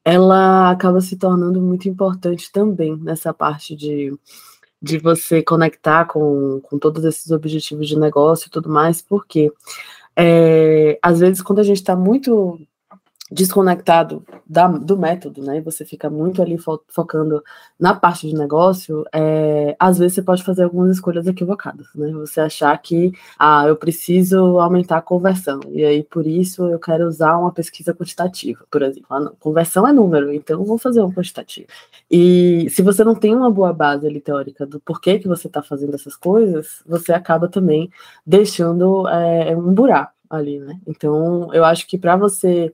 [0.04, 4.16] ela acaba se tornando muito importante também nessa parte de,
[4.80, 9.52] de você conectar com, com todos esses objetivos de negócio e tudo mais, porque
[10.14, 12.60] é, às vezes quando a gente está muito
[13.32, 15.60] desconectado da, do método, né?
[15.62, 17.42] Você fica muito ali fo focando
[17.80, 22.12] na parte de negócio, é, às vezes você pode fazer algumas escolhas equivocadas, né?
[22.12, 27.06] Você achar que, ah, eu preciso aumentar a conversão, e aí por isso eu quero
[27.06, 29.06] usar uma pesquisa quantitativa, por exemplo.
[29.10, 31.66] Ah, não, conversão é número, então vou fazer um quantitativo.
[32.10, 35.62] E se você não tem uma boa base ali teórica do porquê que você está
[35.62, 37.90] fazendo essas coisas, você acaba também
[38.26, 40.78] deixando é, um buraco ali, né?
[40.86, 42.72] Então, eu acho que para você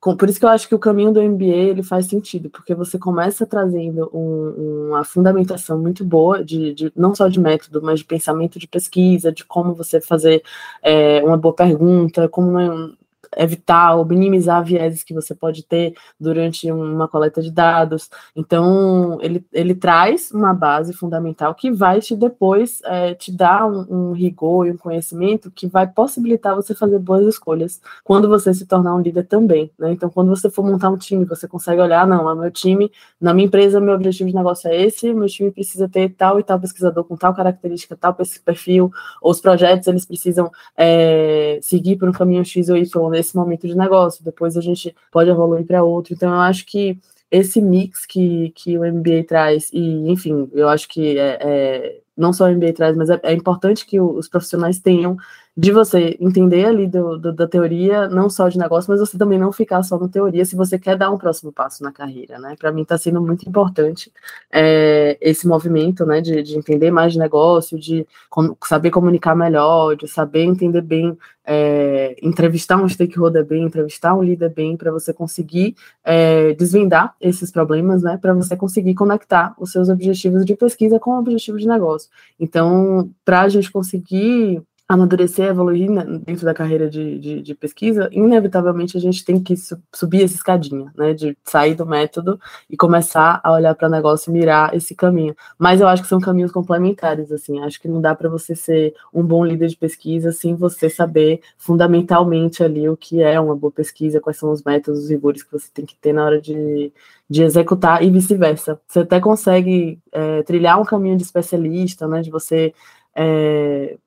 [0.00, 2.98] por isso que eu acho que o caminho do MBA ele faz sentido, porque você
[2.98, 8.04] começa trazendo um, uma fundamentação muito boa de, de, não só de método, mas de
[8.04, 10.42] pensamento de pesquisa, de como você fazer
[10.82, 12.96] é, uma boa pergunta, como não,
[13.36, 18.08] evitar ou minimizar vieses que você pode ter durante uma coleta de dados.
[18.34, 23.86] Então, ele, ele traz uma base fundamental que vai te depois é, te dar um,
[23.88, 28.66] um, rigor e um conhecimento que vai possibilitar você fazer boas escolhas quando você se
[28.66, 29.70] tornar um líder também.
[29.78, 29.92] Né?
[29.92, 33.46] Então, quando você for montar um time, você consegue olhar, não, meu time, na minha
[33.46, 37.04] empresa, meu objetivo de negócio é esse, meu time precisa ter tal e tal pesquisador
[37.04, 38.14] com tal característica, tal
[38.44, 43.36] perfil, ou os projetos, eles precisam é, seguir por um caminho X ou Y nesse
[43.36, 46.14] momento de negócio, depois a gente pode evoluir para outro.
[46.14, 46.98] Então, eu acho que
[47.30, 52.32] esse mix que, que o MBA traz, e enfim, eu acho que é, é não
[52.32, 55.16] só o MBA traz, mas é, é importante que os profissionais tenham
[55.58, 59.40] de você entender ali do, do, da teoria, não só de negócio, mas você também
[59.40, 62.54] não ficar só na teoria se você quer dar um próximo passo na carreira, né?
[62.56, 64.12] Para mim está sendo muito importante
[64.52, 69.96] é, esse movimento, né, de, de, entender mais de negócio, de com, saber comunicar melhor,
[69.96, 75.12] de saber entender bem, é, entrevistar um stakeholder bem, entrevistar um líder bem, para você
[75.12, 78.16] conseguir é, desvendar esses problemas, né?
[78.16, 82.07] Para você conseguir conectar os seus objetivos de pesquisa com o objetivo de negócio.
[82.38, 85.90] Então, para a gente conseguir amadurecer, evoluir
[86.24, 89.54] dentro da carreira de, de, de, pesquisa, inevitavelmente a gente tem que
[89.94, 94.30] subir essa escadinha, né, de sair do método e começar a olhar para o negócio
[94.30, 95.36] e mirar esse caminho.
[95.58, 98.94] Mas eu acho que são caminhos complementares, assim, acho que não dá para você ser
[99.12, 103.70] um bom líder de pesquisa sem você saber fundamentalmente ali o que é uma boa
[103.70, 106.90] pesquisa, quais são os métodos, os rigores que você tem que ter na hora de,
[107.28, 108.80] de executar e vice-versa.
[108.88, 112.72] Você até consegue é, trilhar um caminho de especialista, né, de você
[113.14, 113.98] é,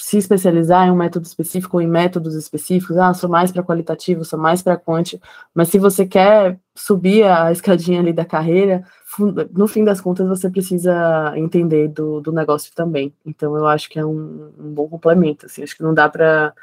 [0.00, 4.24] se especializar em um método específico ou em métodos específicos, ah, sou mais para qualitativo,
[4.24, 5.20] sou mais para quant,
[5.54, 8.82] mas se você quer subir a escadinha ali da carreira,
[9.52, 13.14] no fim das contas você precisa entender do, do negócio também.
[13.26, 16.54] Então eu acho que é um, um bom complemento, assim, acho que não dá para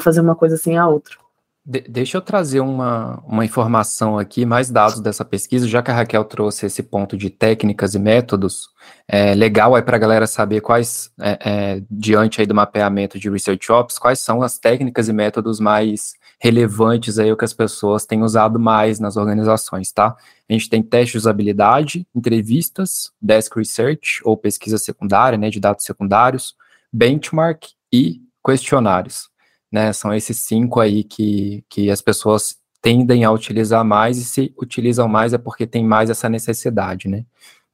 [0.00, 1.21] fazer uma coisa sem a outra.
[1.64, 5.94] De deixa eu trazer uma, uma informação aqui, mais dados dessa pesquisa, já que a
[5.94, 8.68] Raquel trouxe esse ponto de técnicas e métodos,
[9.06, 13.30] é legal aí para a galera saber quais, é, é, diante aí do mapeamento de
[13.30, 18.24] Research Ops, quais são as técnicas e métodos mais relevantes aí que as pessoas têm
[18.24, 20.16] usado mais nas organizações, tá?
[20.50, 25.84] A gente tem teste de usabilidade, entrevistas, desk research ou pesquisa secundária, né, de dados
[25.84, 26.56] secundários,
[26.92, 29.31] benchmark e questionários
[29.72, 29.92] né?
[29.92, 35.08] São esses cinco aí que, que as pessoas tendem a utilizar mais, e se utilizam
[35.08, 37.24] mais é porque tem mais essa necessidade, né?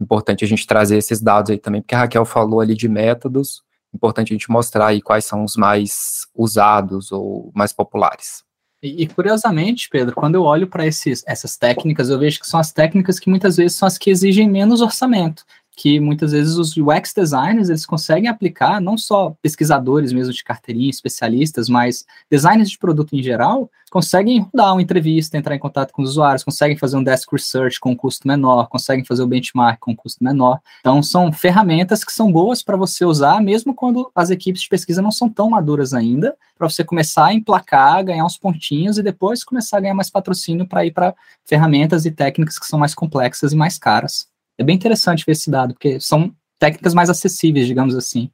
[0.01, 3.63] Importante a gente trazer esses dados aí também, porque a Raquel falou ali de métodos,
[3.93, 8.45] importante a gente mostrar aí quais são os mais usados ou mais populares.
[8.83, 12.71] E, e curiosamente, Pedro, quando eu olho para essas técnicas, eu vejo que são as
[12.71, 15.45] técnicas que muitas vezes são as que exigem menos orçamento
[15.79, 20.91] que muitas vezes os UX designers eles conseguem aplicar, não só pesquisadores mesmo de carteirinha,
[20.91, 26.03] especialistas, mas designers de produto em geral, conseguem rodar uma entrevista, entrar em contato com
[26.03, 29.79] os usuários, conseguem fazer um desk research com um custo menor, conseguem fazer o benchmark
[29.79, 30.59] com um custo menor.
[30.81, 35.01] Então, são ferramentas que são boas para você usar, mesmo quando as equipes de pesquisa
[35.01, 39.45] não são tão maduras ainda, para você começar a emplacar, ganhar uns pontinhos e depois
[39.45, 41.15] começar a ganhar mais patrocínio para ir para
[41.45, 44.27] ferramentas e técnicas que são mais complexas e mais caras.
[44.59, 48.31] É bem interessante ver esse dado, porque são técnicas mais acessíveis, digamos assim.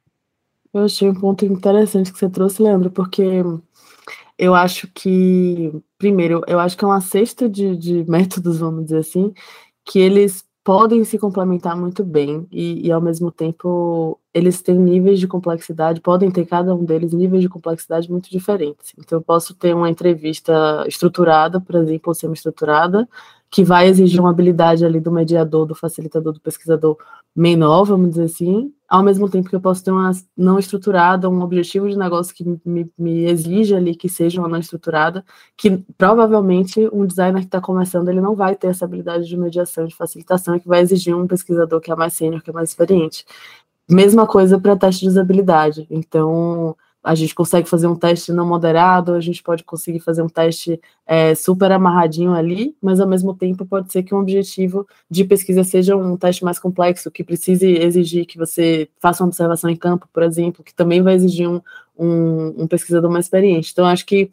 [0.73, 3.43] Eu achei um ponto interessante que você trouxe, Leandro, porque
[4.37, 8.97] eu acho que, primeiro, eu acho que é uma cesta de, de métodos, vamos dizer
[8.97, 9.33] assim,
[9.85, 15.19] que eles podem se complementar muito bem e, e, ao mesmo tempo eles têm níveis
[15.19, 18.91] de complexidade, podem ter cada um deles níveis de complexidade muito diferentes.
[18.97, 23.07] Então eu posso ter uma entrevista estruturada, por exemplo, semi-estruturada,
[23.55, 26.97] que vai exigir uma habilidade ali do mediador, do facilitador, do pesquisador
[27.33, 31.39] menor, vamos dizer assim, ao mesmo tempo que eu posso ter uma não estruturada, um
[31.39, 35.23] objetivo de negócio que me, me exige ali que seja uma não estruturada,
[35.55, 39.85] que provavelmente um designer que está começando, ele não vai ter essa habilidade de mediação,
[39.85, 43.25] de facilitação, que vai exigir um pesquisador que é mais sênior, que é mais experiente.
[43.89, 45.87] Mesma coisa para teste de usabilidade.
[45.89, 46.75] Então,
[47.05, 50.81] a gente consegue fazer um teste não moderado, a gente pode conseguir fazer um teste
[51.05, 55.63] é, super amarradinho ali, mas ao mesmo tempo pode ser que um objetivo de pesquisa
[55.63, 60.09] seja um teste mais complexo, que precise exigir que você faça uma observação em campo,
[60.11, 61.61] por exemplo, que também vai exigir um,
[61.95, 63.69] um, um pesquisador mais experiente.
[63.71, 64.31] Então, acho que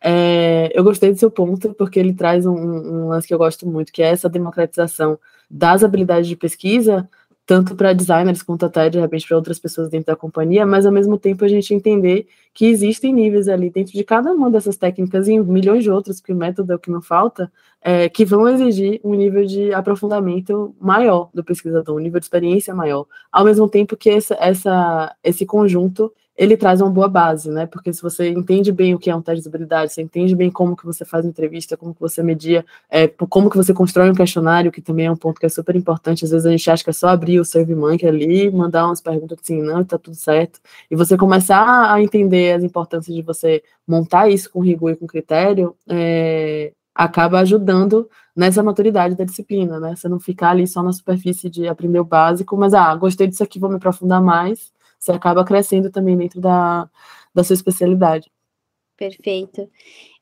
[0.00, 3.66] é, eu gostei do seu ponto, porque ele traz um, um lance que eu gosto
[3.66, 5.18] muito, que é essa democratização
[5.50, 7.08] das habilidades de pesquisa,
[7.46, 10.92] tanto para designers quanto até de repente para outras pessoas dentro da companhia, mas ao
[10.92, 15.28] mesmo tempo a gente entender que existem níveis ali dentro de cada uma dessas técnicas
[15.28, 18.48] e milhões de outras, porque o método é o que não falta, é, que vão
[18.48, 23.68] exigir um nível de aprofundamento maior do pesquisador, um nível de experiência maior, ao mesmo
[23.68, 27.64] tempo que essa, essa, esse conjunto ele traz uma boa base, né?
[27.66, 30.50] Porque se você entende bem o que é um teste de habilidade, você entende bem
[30.50, 34.10] como que você faz uma entrevista, como que você media, é, como que você constrói
[34.10, 36.24] um questionário, que também é um ponto que é super importante.
[36.24, 39.38] Às vezes a gente acha que é só abrir o SurveyMonkey ali, mandar umas perguntas
[39.40, 40.60] assim, não, tá tudo certo.
[40.90, 45.06] E você começar a entender as importâncias de você montar isso com rigor e com
[45.06, 49.94] critério, é, acaba ajudando nessa maturidade da disciplina, né?
[49.94, 53.42] Você não ficar ali só na superfície de aprender o básico, mas, ah, gostei disso
[53.44, 54.74] aqui, vou me aprofundar mais
[55.04, 56.88] você acaba crescendo também dentro da,
[57.34, 58.30] da sua especialidade.
[58.96, 59.68] Perfeito.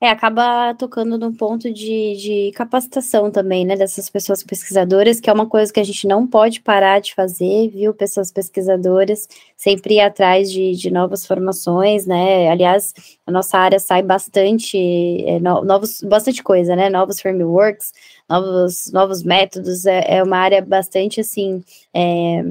[0.01, 5.33] É, acaba tocando no ponto de, de capacitação também, né, dessas pessoas pesquisadoras, que é
[5.33, 10.01] uma coisa que a gente não pode parar de fazer, viu, pessoas pesquisadoras, sempre ir
[10.01, 12.95] atrás de, de novas formações, né, aliás,
[13.27, 14.79] a nossa área sai bastante,
[15.27, 17.93] é, no, novos, bastante coisa, né, novos frameworks,
[18.29, 21.63] novos, novos métodos, é, é uma área bastante, assim,
[21.95, 22.43] é,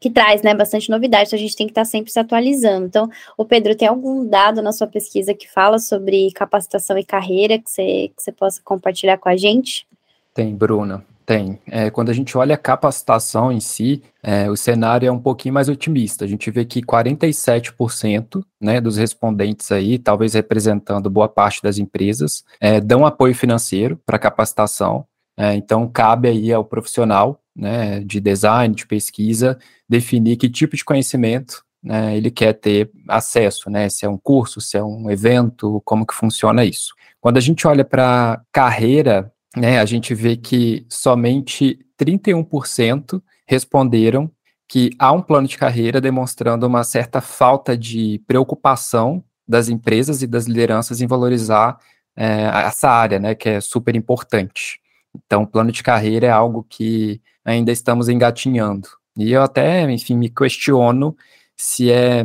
[0.00, 2.86] que traz né, bastante novidade, então a gente tem que estar sempre se atualizando.
[2.86, 7.58] Então, o Pedro, tem algum dado na sua pesquisa que fala sobre capacitação e carreira
[7.58, 9.86] que você, que você possa compartilhar com a gente?
[10.32, 11.58] Tem, Bruna, tem.
[11.66, 15.52] É, quando a gente olha a capacitação em si, é, o cenário é um pouquinho
[15.52, 16.24] mais otimista.
[16.24, 22.44] A gente vê que 47% né, dos respondentes aí, talvez representando boa parte das empresas,
[22.60, 25.04] é, dão apoio financeiro para capacitação.
[25.38, 29.56] É, então, cabe aí ao profissional né, de design, de pesquisa,
[29.88, 34.60] definir que tipo de conhecimento né, ele quer ter acesso, né, se é um curso,
[34.60, 36.92] se é um evento, como que funciona isso.
[37.20, 44.28] Quando a gente olha para carreira, né, a gente vê que somente 31% responderam
[44.68, 50.26] que há um plano de carreira demonstrando uma certa falta de preocupação das empresas e
[50.26, 51.78] das lideranças em valorizar
[52.16, 54.80] é, essa área, né, que é super importante.
[55.14, 58.88] Então, plano de carreira é algo que ainda estamos engatinhando.
[59.16, 61.16] E eu até, enfim, me questiono
[61.56, 62.24] se é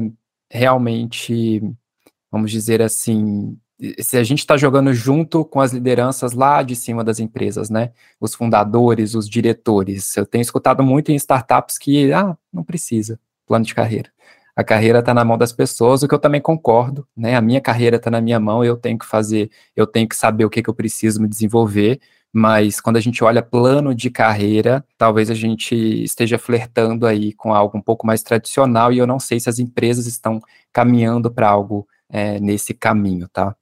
[0.51, 1.61] realmente,
[2.31, 3.57] vamos dizer assim,
[3.99, 7.91] se a gente está jogando junto com as lideranças lá de cima das empresas, né?
[8.19, 10.15] Os fundadores, os diretores.
[10.15, 14.11] Eu tenho escutado muito em startups que, ah, não precisa plano de carreira.
[14.55, 17.35] A carreira está na mão das pessoas, o que eu também concordo, né?
[17.35, 20.45] A minha carreira está na minha mão, eu tenho que fazer, eu tenho que saber
[20.45, 21.99] o que, que eu preciso me desenvolver,
[22.33, 27.53] mas quando a gente olha plano de carreira, talvez a gente esteja flertando aí com
[27.53, 30.41] algo um pouco mais tradicional e eu não sei se as empresas estão
[30.73, 33.55] caminhando para algo é, nesse caminho, tá?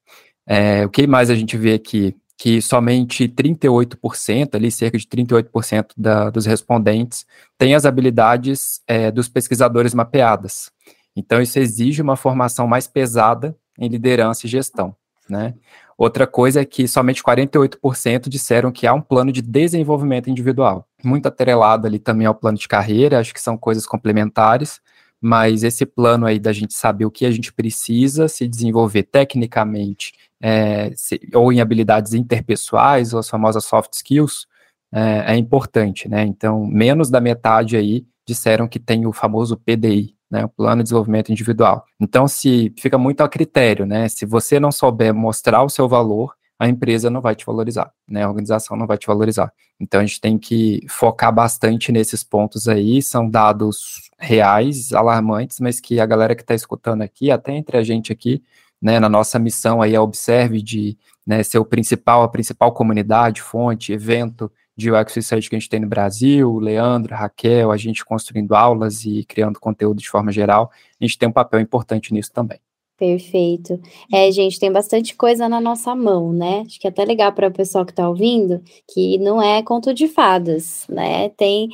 [0.47, 2.15] É, o que mais a gente vê aqui?
[2.37, 7.25] Que somente 38%, ali cerca de 38% da, dos respondentes,
[7.57, 10.71] têm as habilidades é, dos pesquisadores mapeadas.
[11.15, 14.95] Então, isso exige uma formação mais pesada em liderança e gestão,
[15.31, 15.55] né?
[15.97, 20.87] Outra coisa é que somente 48% disseram que há um plano de desenvolvimento individual.
[21.03, 24.81] Muito atrelado ali também ao plano de carreira, acho que são coisas complementares,
[25.21, 30.13] mas esse plano aí da gente saber o que a gente precisa se desenvolver tecnicamente
[30.41, 34.47] é, se, ou em habilidades interpessoais, ou as famosas soft skills,
[34.91, 36.23] é, é importante, né?
[36.23, 40.83] Então, menos da metade aí disseram que tem o famoso PDI, né, o plano de
[40.83, 41.85] desenvolvimento individual.
[41.99, 46.33] Então, se fica muito a critério, né, se você não souber mostrar o seu valor,
[46.57, 49.51] a empresa não vai te valorizar, né, a organização não vai te valorizar.
[49.79, 55.81] Então, a gente tem que focar bastante nesses pontos aí, são dados reais, alarmantes, mas
[55.81, 58.41] que a galera que está escutando aqui, até entre a gente aqui,
[58.81, 63.41] né, na nossa missão aí, a Observe de né, ser o principal, a principal comunidade,
[63.41, 68.03] fonte, evento de UX Research que a gente tem no Brasil, Leandro, Raquel, a gente
[68.05, 72.31] construindo aulas e criando conteúdo de forma geral, a gente tem um papel importante nisso
[72.31, 72.59] também.
[72.97, 73.81] Perfeito.
[74.13, 76.61] É, gente, tem bastante coisa na nossa mão, né?
[76.67, 79.91] Acho que é até legal para o pessoal que está ouvindo, que não é conto
[79.91, 81.29] de fadas, né?
[81.29, 81.69] Tem,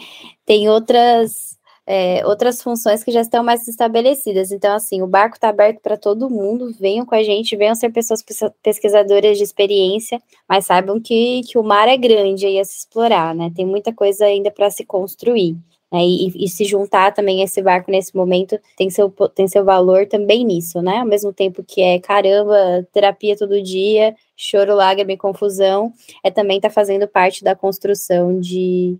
[0.45, 1.57] tem outras
[1.89, 4.51] é, outras funções que já estão mais estabelecidas.
[4.51, 7.91] Então, assim, o barco está aberto para todo mundo, venham com a gente, venham ser
[7.91, 8.21] pessoas
[8.61, 13.33] pesquisadoras de experiência, mas saibam que, que o mar é grande aí a se explorar,
[13.33, 13.49] né?
[13.55, 15.55] Tem muita coisa ainda para se construir.
[15.89, 15.99] Né?
[16.03, 20.43] E, e, se juntar também esse barco nesse momento tem seu, tem seu valor também
[20.43, 20.97] nisso, né?
[20.97, 26.59] Ao mesmo tempo que é caramba, terapia todo dia, choro, lágrima e confusão, é também
[26.59, 28.97] tá fazendo parte da construção de,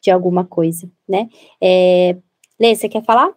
[0.00, 1.28] de alguma coisa, né?
[1.60, 2.16] É,
[2.60, 3.30] Lê, você quer falar?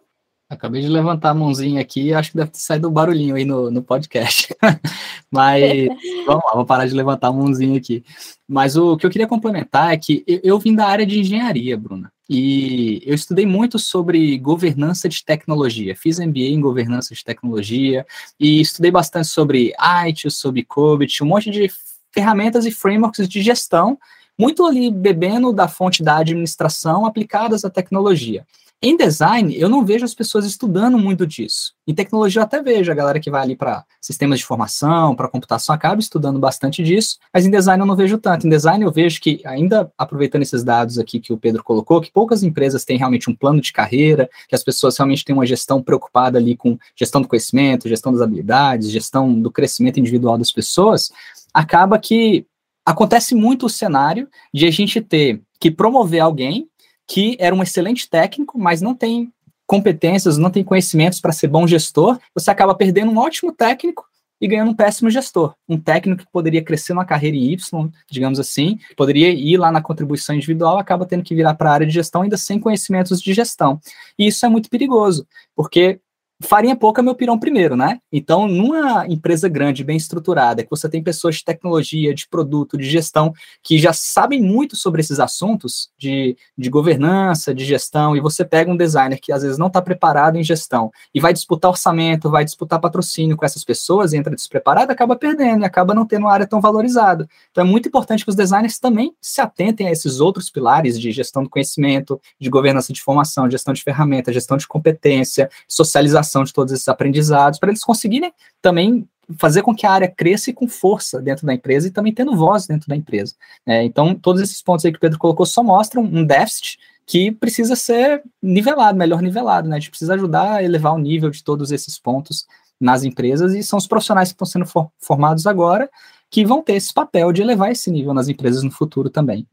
[0.52, 3.70] Acabei de levantar a mãozinha aqui acho que deve ter saído um barulhinho aí no,
[3.70, 4.54] no podcast.
[5.30, 5.88] Mas
[6.26, 8.04] vamos lá, vou parar de levantar a mãozinha aqui.
[8.46, 11.76] Mas o que eu queria complementar é que eu, eu vim da área de engenharia,
[11.76, 12.12] Bruna.
[12.28, 15.96] E eu estudei muito sobre governança de tecnologia.
[15.96, 18.04] Fiz MBA em governança de tecnologia
[18.38, 19.72] e estudei bastante sobre
[20.04, 21.70] IT, sobre COBIT, um monte de
[22.12, 23.98] ferramentas e frameworks de gestão,
[24.38, 28.46] muito ali bebendo da fonte da administração aplicadas à tecnologia.
[28.84, 31.72] Em design, eu não vejo as pessoas estudando muito disso.
[31.86, 35.28] Em tecnologia, eu até vejo a galera que vai ali para sistemas de formação, para
[35.28, 38.44] computação, acaba estudando bastante disso, mas em design eu não vejo tanto.
[38.44, 42.10] Em design, eu vejo que, ainda aproveitando esses dados aqui que o Pedro colocou, que
[42.10, 45.80] poucas empresas têm realmente um plano de carreira, que as pessoas realmente têm uma gestão
[45.80, 51.12] preocupada ali com gestão do conhecimento, gestão das habilidades, gestão do crescimento individual das pessoas,
[51.54, 52.44] acaba que
[52.84, 56.68] acontece muito o cenário de a gente ter que promover alguém
[57.12, 59.30] que era um excelente técnico, mas não tem
[59.66, 64.06] competências, não tem conhecimentos para ser bom gestor, você acaba perdendo um ótimo técnico
[64.40, 68.78] e ganhando um péssimo gestor, um técnico que poderia crescer numa carreira Y, digamos assim,
[68.96, 72.22] poderia ir lá na contribuição individual, acaba tendo que virar para a área de gestão
[72.22, 73.78] ainda sem conhecimentos de gestão.
[74.18, 76.00] E isso é muito perigoso, porque
[76.42, 77.98] farinha pouca é meu pirão primeiro, né?
[78.12, 82.84] Então, numa empresa grande, bem estruturada, que você tem pessoas de tecnologia, de produto, de
[82.84, 83.32] gestão,
[83.62, 88.70] que já sabem muito sobre esses assuntos de, de governança, de gestão, e você pega
[88.70, 92.44] um designer que às vezes não está preparado em gestão e vai disputar orçamento, vai
[92.44, 96.32] disputar patrocínio com essas pessoas, e entra despreparado, acaba perdendo e acaba não tendo uma
[96.32, 97.28] área tão valorizada.
[97.50, 101.12] Então, é muito importante que os designers também se atentem a esses outros pilares de
[101.12, 106.52] gestão do conhecimento, de governança de informação, gestão de ferramentas, gestão de competência, socialização de
[106.52, 109.06] todos esses aprendizados, para eles conseguirem também
[109.38, 112.66] fazer com que a área cresça com força dentro da empresa e também tendo voz
[112.66, 113.34] dentro da empresa.
[113.66, 117.30] É, então, todos esses pontos aí que o Pedro colocou só mostram um déficit que
[117.30, 119.76] precisa ser nivelado, melhor nivelado, né?
[119.76, 122.46] A gente precisa ajudar a elevar o nível de todos esses pontos
[122.80, 125.88] nas empresas e são os profissionais que estão sendo for formados agora
[126.30, 129.46] que vão ter esse papel de elevar esse nível nas empresas no futuro também.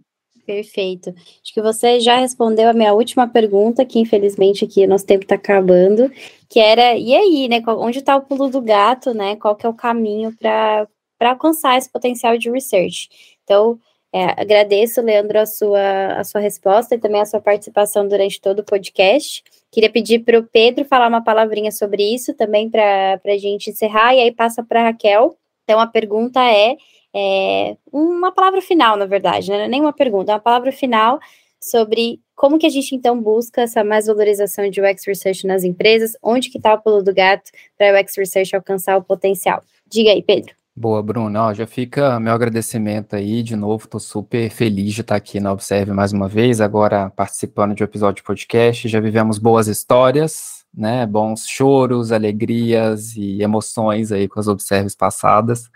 [0.50, 1.12] Perfeito.
[1.12, 5.36] Acho que você já respondeu a minha última pergunta, que infelizmente aqui nosso tempo está
[5.36, 6.12] acabando,
[6.50, 7.62] que era, e aí, né?
[7.68, 9.36] Onde está o pulo do gato, né?
[9.36, 10.88] Qual que é o caminho para
[11.22, 13.10] alcançar esse potencial de research?
[13.44, 13.80] Então,
[14.12, 18.62] é, agradeço, Leandro, a sua, a sua resposta e também a sua participação durante todo
[18.62, 19.44] o podcast.
[19.72, 24.16] Queria pedir para o Pedro falar uma palavrinha sobre isso também para a gente encerrar,
[24.16, 25.38] e aí passa para a Raquel.
[25.64, 26.76] Então, a pergunta é
[27.16, 29.68] é, uma palavra final, na verdade, né?
[29.68, 31.20] nem uma pergunta, é uma palavra final
[31.62, 36.16] sobre como que a gente então busca essa mais valorização de UX Research nas empresas,
[36.24, 39.62] onde que está o pulo do gato para o UX Research alcançar o potencial.
[39.86, 40.54] Diga aí, Pedro.
[40.76, 41.38] Boa, Bruno.
[41.38, 45.52] Ó, já fica meu agradecimento aí, de novo, estou super feliz de estar aqui na
[45.52, 50.64] Observe mais uma vez, agora participando de um episódio de podcast, já vivemos boas histórias,
[50.74, 55.70] né, bons choros, alegrias e emoções aí com as Observes passadas,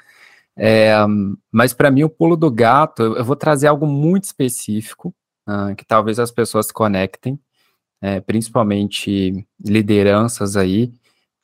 [0.57, 0.93] é,
[1.51, 5.13] mas para mim, o pulo do gato, eu, vou trazer algo muito específico,
[5.47, 7.39] uh, que talvez as pessoas conectem,
[8.01, 10.85] é, principalmente lideranças aí.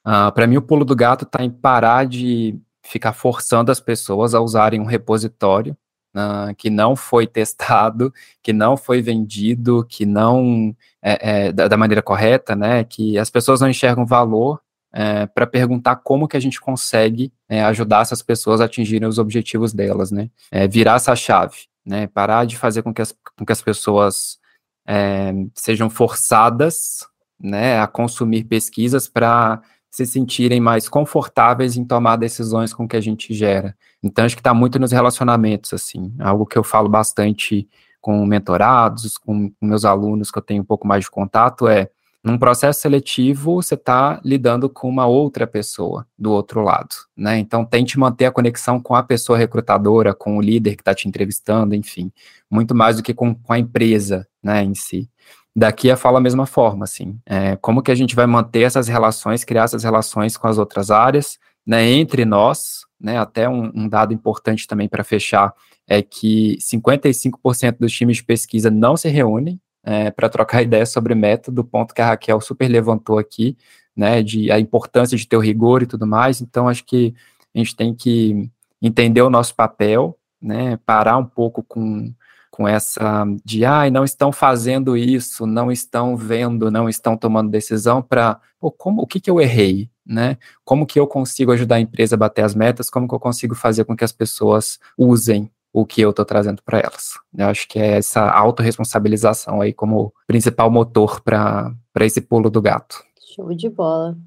[0.06, 3.80] Uh, ah, para mim, o pulo do gato está em parar de ficar forçando as
[3.80, 5.76] pessoas a usarem um repositório
[6.16, 11.78] uh, que não foi testado, que não foi vendido, que não é, é, da, da,
[11.78, 12.84] maneira correta, né?
[12.84, 14.60] Que as pessoas não enxergam valor
[14.94, 19.20] é, para perguntar como que a gente consegue é, ajudar essas pessoas a atingirem os
[19.20, 20.30] objetivos delas, né?
[20.52, 22.08] É, virar essa chave, né?
[22.08, 24.40] Parar de fazer com que as, com que as pessoas
[24.88, 27.08] é, sejam forçadas,
[27.40, 33.02] né, a consumir pesquisas para se sentirem mais confortáveis em tomar decisões com que a
[33.02, 33.76] gente gera.
[34.04, 37.68] Então, acho que está muito nos relacionamentos, assim, algo que eu falo bastante
[38.02, 41.90] com mentorados, com, com meus alunos que eu tenho um pouco mais de contato é
[42.24, 47.40] num processo seletivo, você está lidando com uma outra pessoa do outro lado, né?
[47.40, 51.08] Então, tente manter a conexão com a pessoa recrutadora, com o líder que está te
[51.08, 52.12] entrevistando, enfim,
[52.52, 55.10] muito mais do que com, com, a empresa, né, em si.
[55.56, 58.88] Daqui a fala a mesma forma, assim, é, como que a gente vai manter essas
[58.88, 63.88] relações, criar essas relações com as outras áreas, né, entre nós, né, até um, um
[63.88, 65.54] dado importante também para fechar
[65.88, 69.60] é que 55% dos times de pesquisa não se reúnem,
[69.90, 73.58] é, para trocar ideias sobre método, ponto que a Raquel super levantou aqui,
[73.98, 76.42] né, de a importância de ter o rigor e tudo mais.
[76.42, 77.16] Então, acho que
[77.56, 78.48] a gente tem que
[78.80, 82.14] entender o nosso papel, né, parar um pouco com,
[82.52, 88.00] com essa de, ai, não estão fazendo isso, não estão vendo, não estão tomando decisão
[88.00, 88.40] para,
[88.78, 90.38] como, o que que eu errei, né?
[90.64, 92.92] Como que eu consigo ajudar a empresa a bater as metas?
[92.92, 96.62] Como que eu consigo fazer com que as pessoas usem o que eu estou trazendo
[96.64, 97.14] para elas.
[97.38, 103.04] Eu acho que é essa autorresponsabilização aí como principal motor para esse pulo do gato.
[103.36, 104.18] Show de bola.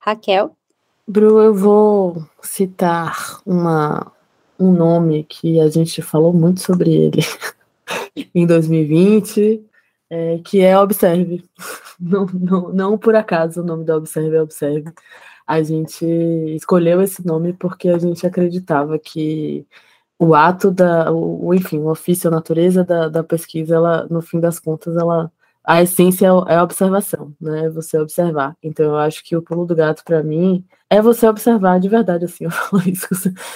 [0.00, 0.56] Raquel?
[1.06, 4.12] Bru, eu vou citar uma,
[4.58, 7.22] um nome que a gente falou muito sobre ele
[8.34, 9.64] em 2020,
[10.10, 11.44] é, que é Observe.
[12.00, 14.92] Não, não, não por acaso o nome da Observe é Observe.
[15.44, 16.06] A gente
[16.54, 19.66] escolheu esse nome porque a gente acreditava que
[20.18, 24.40] o ato da, o, enfim, o ofício, a natureza da, da pesquisa, ela, no fim
[24.40, 25.30] das contas, ela,
[25.64, 27.66] a essência é, é a observação, né?
[27.66, 28.56] É você observar.
[28.62, 32.24] Então, eu acho que o pulo do gato, para mim, é você observar de verdade,
[32.24, 33.06] assim, eu falo isso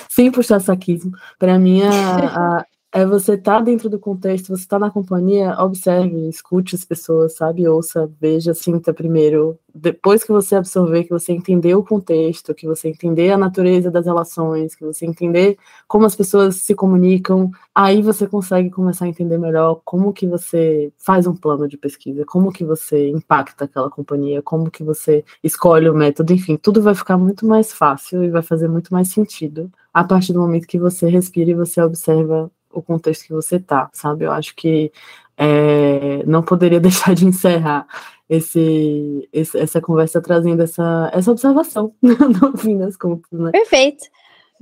[0.09, 1.12] sem puxar saquismo.
[1.39, 6.28] Para mim, a, a, é você tá dentro do contexto, você está na companhia, observe,
[6.28, 7.66] escute as pessoas, sabe?
[7.66, 9.59] Ouça, veja, sinta primeiro.
[9.74, 14.05] Depois que você absorver, que você entender o contexto, que você entender a natureza das
[14.05, 15.56] relações, que você entender
[15.89, 20.93] como as pessoas se comunicam, aí você consegue começar a entender melhor como que você
[20.98, 25.89] faz um plano de pesquisa, como que você impacta aquela companhia, como que você escolhe
[25.89, 29.70] o método, enfim, tudo vai ficar muito mais fácil e vai fazer muito mais sentido
[29.94, 33.90] a partir do momento que você respira e você observa o contexto que você tá,
[33.92, 34.24] sabe?
[34.24, 34.92] Eu acho que
[35.36, 37.86] é, não poderia deixar de encerrar
[38.28, 43.50] esse, esse, essa conversa trazendo essa, essa observação, no fim das contas, né?
[43.50, 44.04] Perfeito.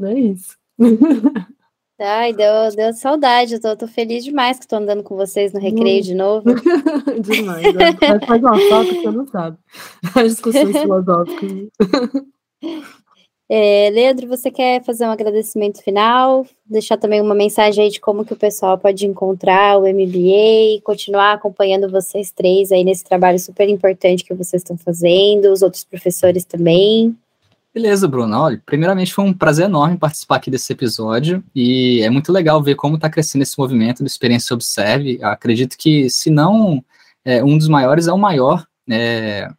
[0.02, 0.56] É isso.
[2.02, 5.60] Ai, deu, deu saudade, eu tô, tô feliz demais que estou andando com vocês no
[5.60, 6.02] recreio hum.
[6.02, 6.44] de novo.
[7.20, 8.26] demais, é.
[8.26, 9.58] faz uma falta que você não sabe.
[10.14, 11.50] As discussões filosóficas.
[13.52, 16.46] É, Leandro, você quer fazer um agradecimento final?
[16.64, 20.80] Deixar também uma mensagem aí de como que o pessoal pode encontrar o MBA e
[20.84, 25.82] continuar acompanhando vocês três aí nesse trabalho super importante que vocês estão fazendo, os outros
[25.82, 27.16] professores também.
[27.74, 28.38] Beleza, Bruno.
[28.38, 32.76] Olha, primeiramente foi um prazer enorme participar aqui desse episódio e é muito legal ver
[32.76, 35.18] como está crescendo esse movimento do Experiência Observe.
[35.20, 36.84] Eu acredito que, se não
[37.24, 39.50] é, um dos maiores, é o maior é,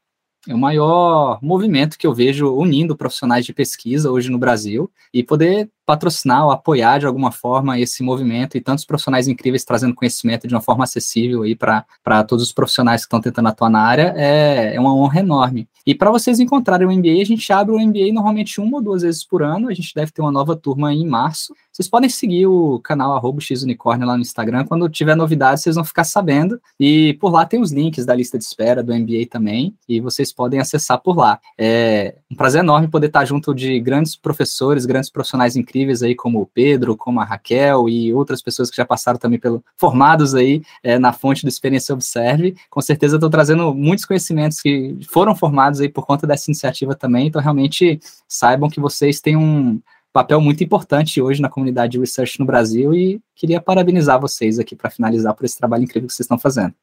[0.47, 5.23] é o maior movimento que eu vejo unindo profissionais de pesquisa hoje no Brasil e
[5.23, 10.47] poder patrocinar ou apoiar de alguma forma esse movimento e tantos profissionais incríveis trazendo conhecimento
[10.47, 14.13] de uma forma acessível aí para todos os profissionais que estão tentando atuar na área
[14.15, 15.67] é, é uma honra enorme.
[15.85, 19.01] E para vocês encontrarem o MBA, a gente abre o MBA normalmente uma ou duas
[19.01, 21.53] vezes por ano, a gente deve ter uma nova turma em março.
[21.71, 26.03] Vocês podem seguir o canal xunicórnio lá no Instagram, quando tiver novidades vocês vão ficar
[26.03, 29.99] sabendo, e por lá tem os links da lista de espera do MBA também, e
[29.99, 31.39] vocês podem acessar por lá.
[31.57, 36.15] É um prazer enorme poder estar junto de grandes professores, grandes profissionais incríveis, incríveis aí,
[36.15, 40.35] como o Pedro, como a Raquel e outras pessoas que já passaram também pelo formados
[40.35, 42.55] aí é, na fonte do Experiência Observe.
[42.69, 47.27] Com certeza estou trazendo muitos conhecimentos que foram formados aí por conta dessa iniciativa também.
[47.27, 49.81] Então, realmente, saibam que vocês têm um
[50.13, 54.75] papel muito importante hoje na comunidade de research no Brasil e queria parabenizar vocês aqui
[54.75, 56.73] para finalizar por esse trabalho incrível que vocês estão fazendo.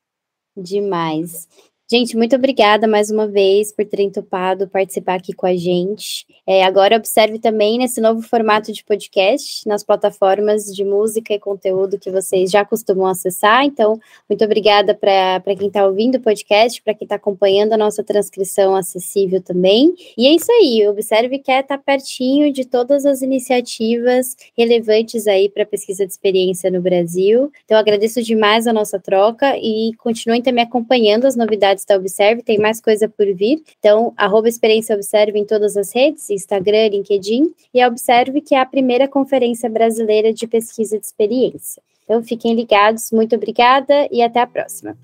[0.56, 1.46] Demais.
[1.90, 6.26] Gente, muito obrigada mais uma vez por terem topado participar aqui com a gente.
[6.46, 11.98] É, agora observe também nesse novo formato de podcast nas plataformas de música e conteúdo
[11.98, 13.64] que vocês já costumam acessar.
[13.64, 13.98] Então,
[14.28, 18.76] muito obrigada para quem está ouvindo o podcast, para quem está acompanhando a nossa transcrição
[18.76, 19.94] acessível também.
[20.14, 25.48] E é isso aí, observe quer estar tá pertinho de todas as iniciativas relevantes aí
[25.48, 27.50] para pesquisa de experiência no Brasil.
[27.64, 32.58] Então, agradeço demais a nossa troca e continuem também acompanhando as novidades da Observe, tem
[32.58, 33.62] mais coisa por vir.
[33.78, 38.66] Então, arroba Experiência Observe em todas as redes, Instagram, LinkedIn, e Observe, que é a
[38.66, 41.82] primeira conferência brasileira de pesquisa de experiência.
[42.04, 44.96] Então, fiquem ligados, muito obrigada e até a próxima.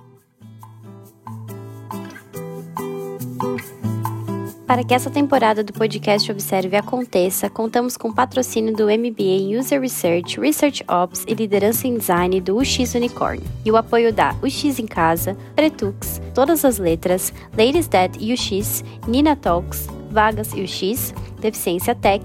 [4.66, 9.58] Para que essa temporada do podcast Observe aconteça, contamos com o patrocínio do MBA em
[9.58, 13.42] User Research, Research Ops e Liderança em Design do UX Unicorn.
[13.62, 19.36] E o apoio da UX em Casa, Pretux, Todas as Letras, Ladies Dead UX, Nina
[19.36, 22.24] Talks, Vagas UX, Deficiência Tech,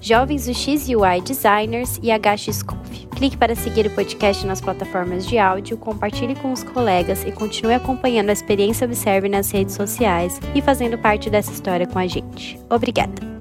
[0.00, 3.06] Jovens UX UI Designers e HX Conf.
[3.16, 7.74] Clique para seguir o podcast nas plataformas de áudio, compartilhe com os colegas e continue
[7.74, 12.58] acompanhando a experiência Observe nas redes sociais e fazendo parte dessa história com a gente.
[12.70, 13.37] Obrigada!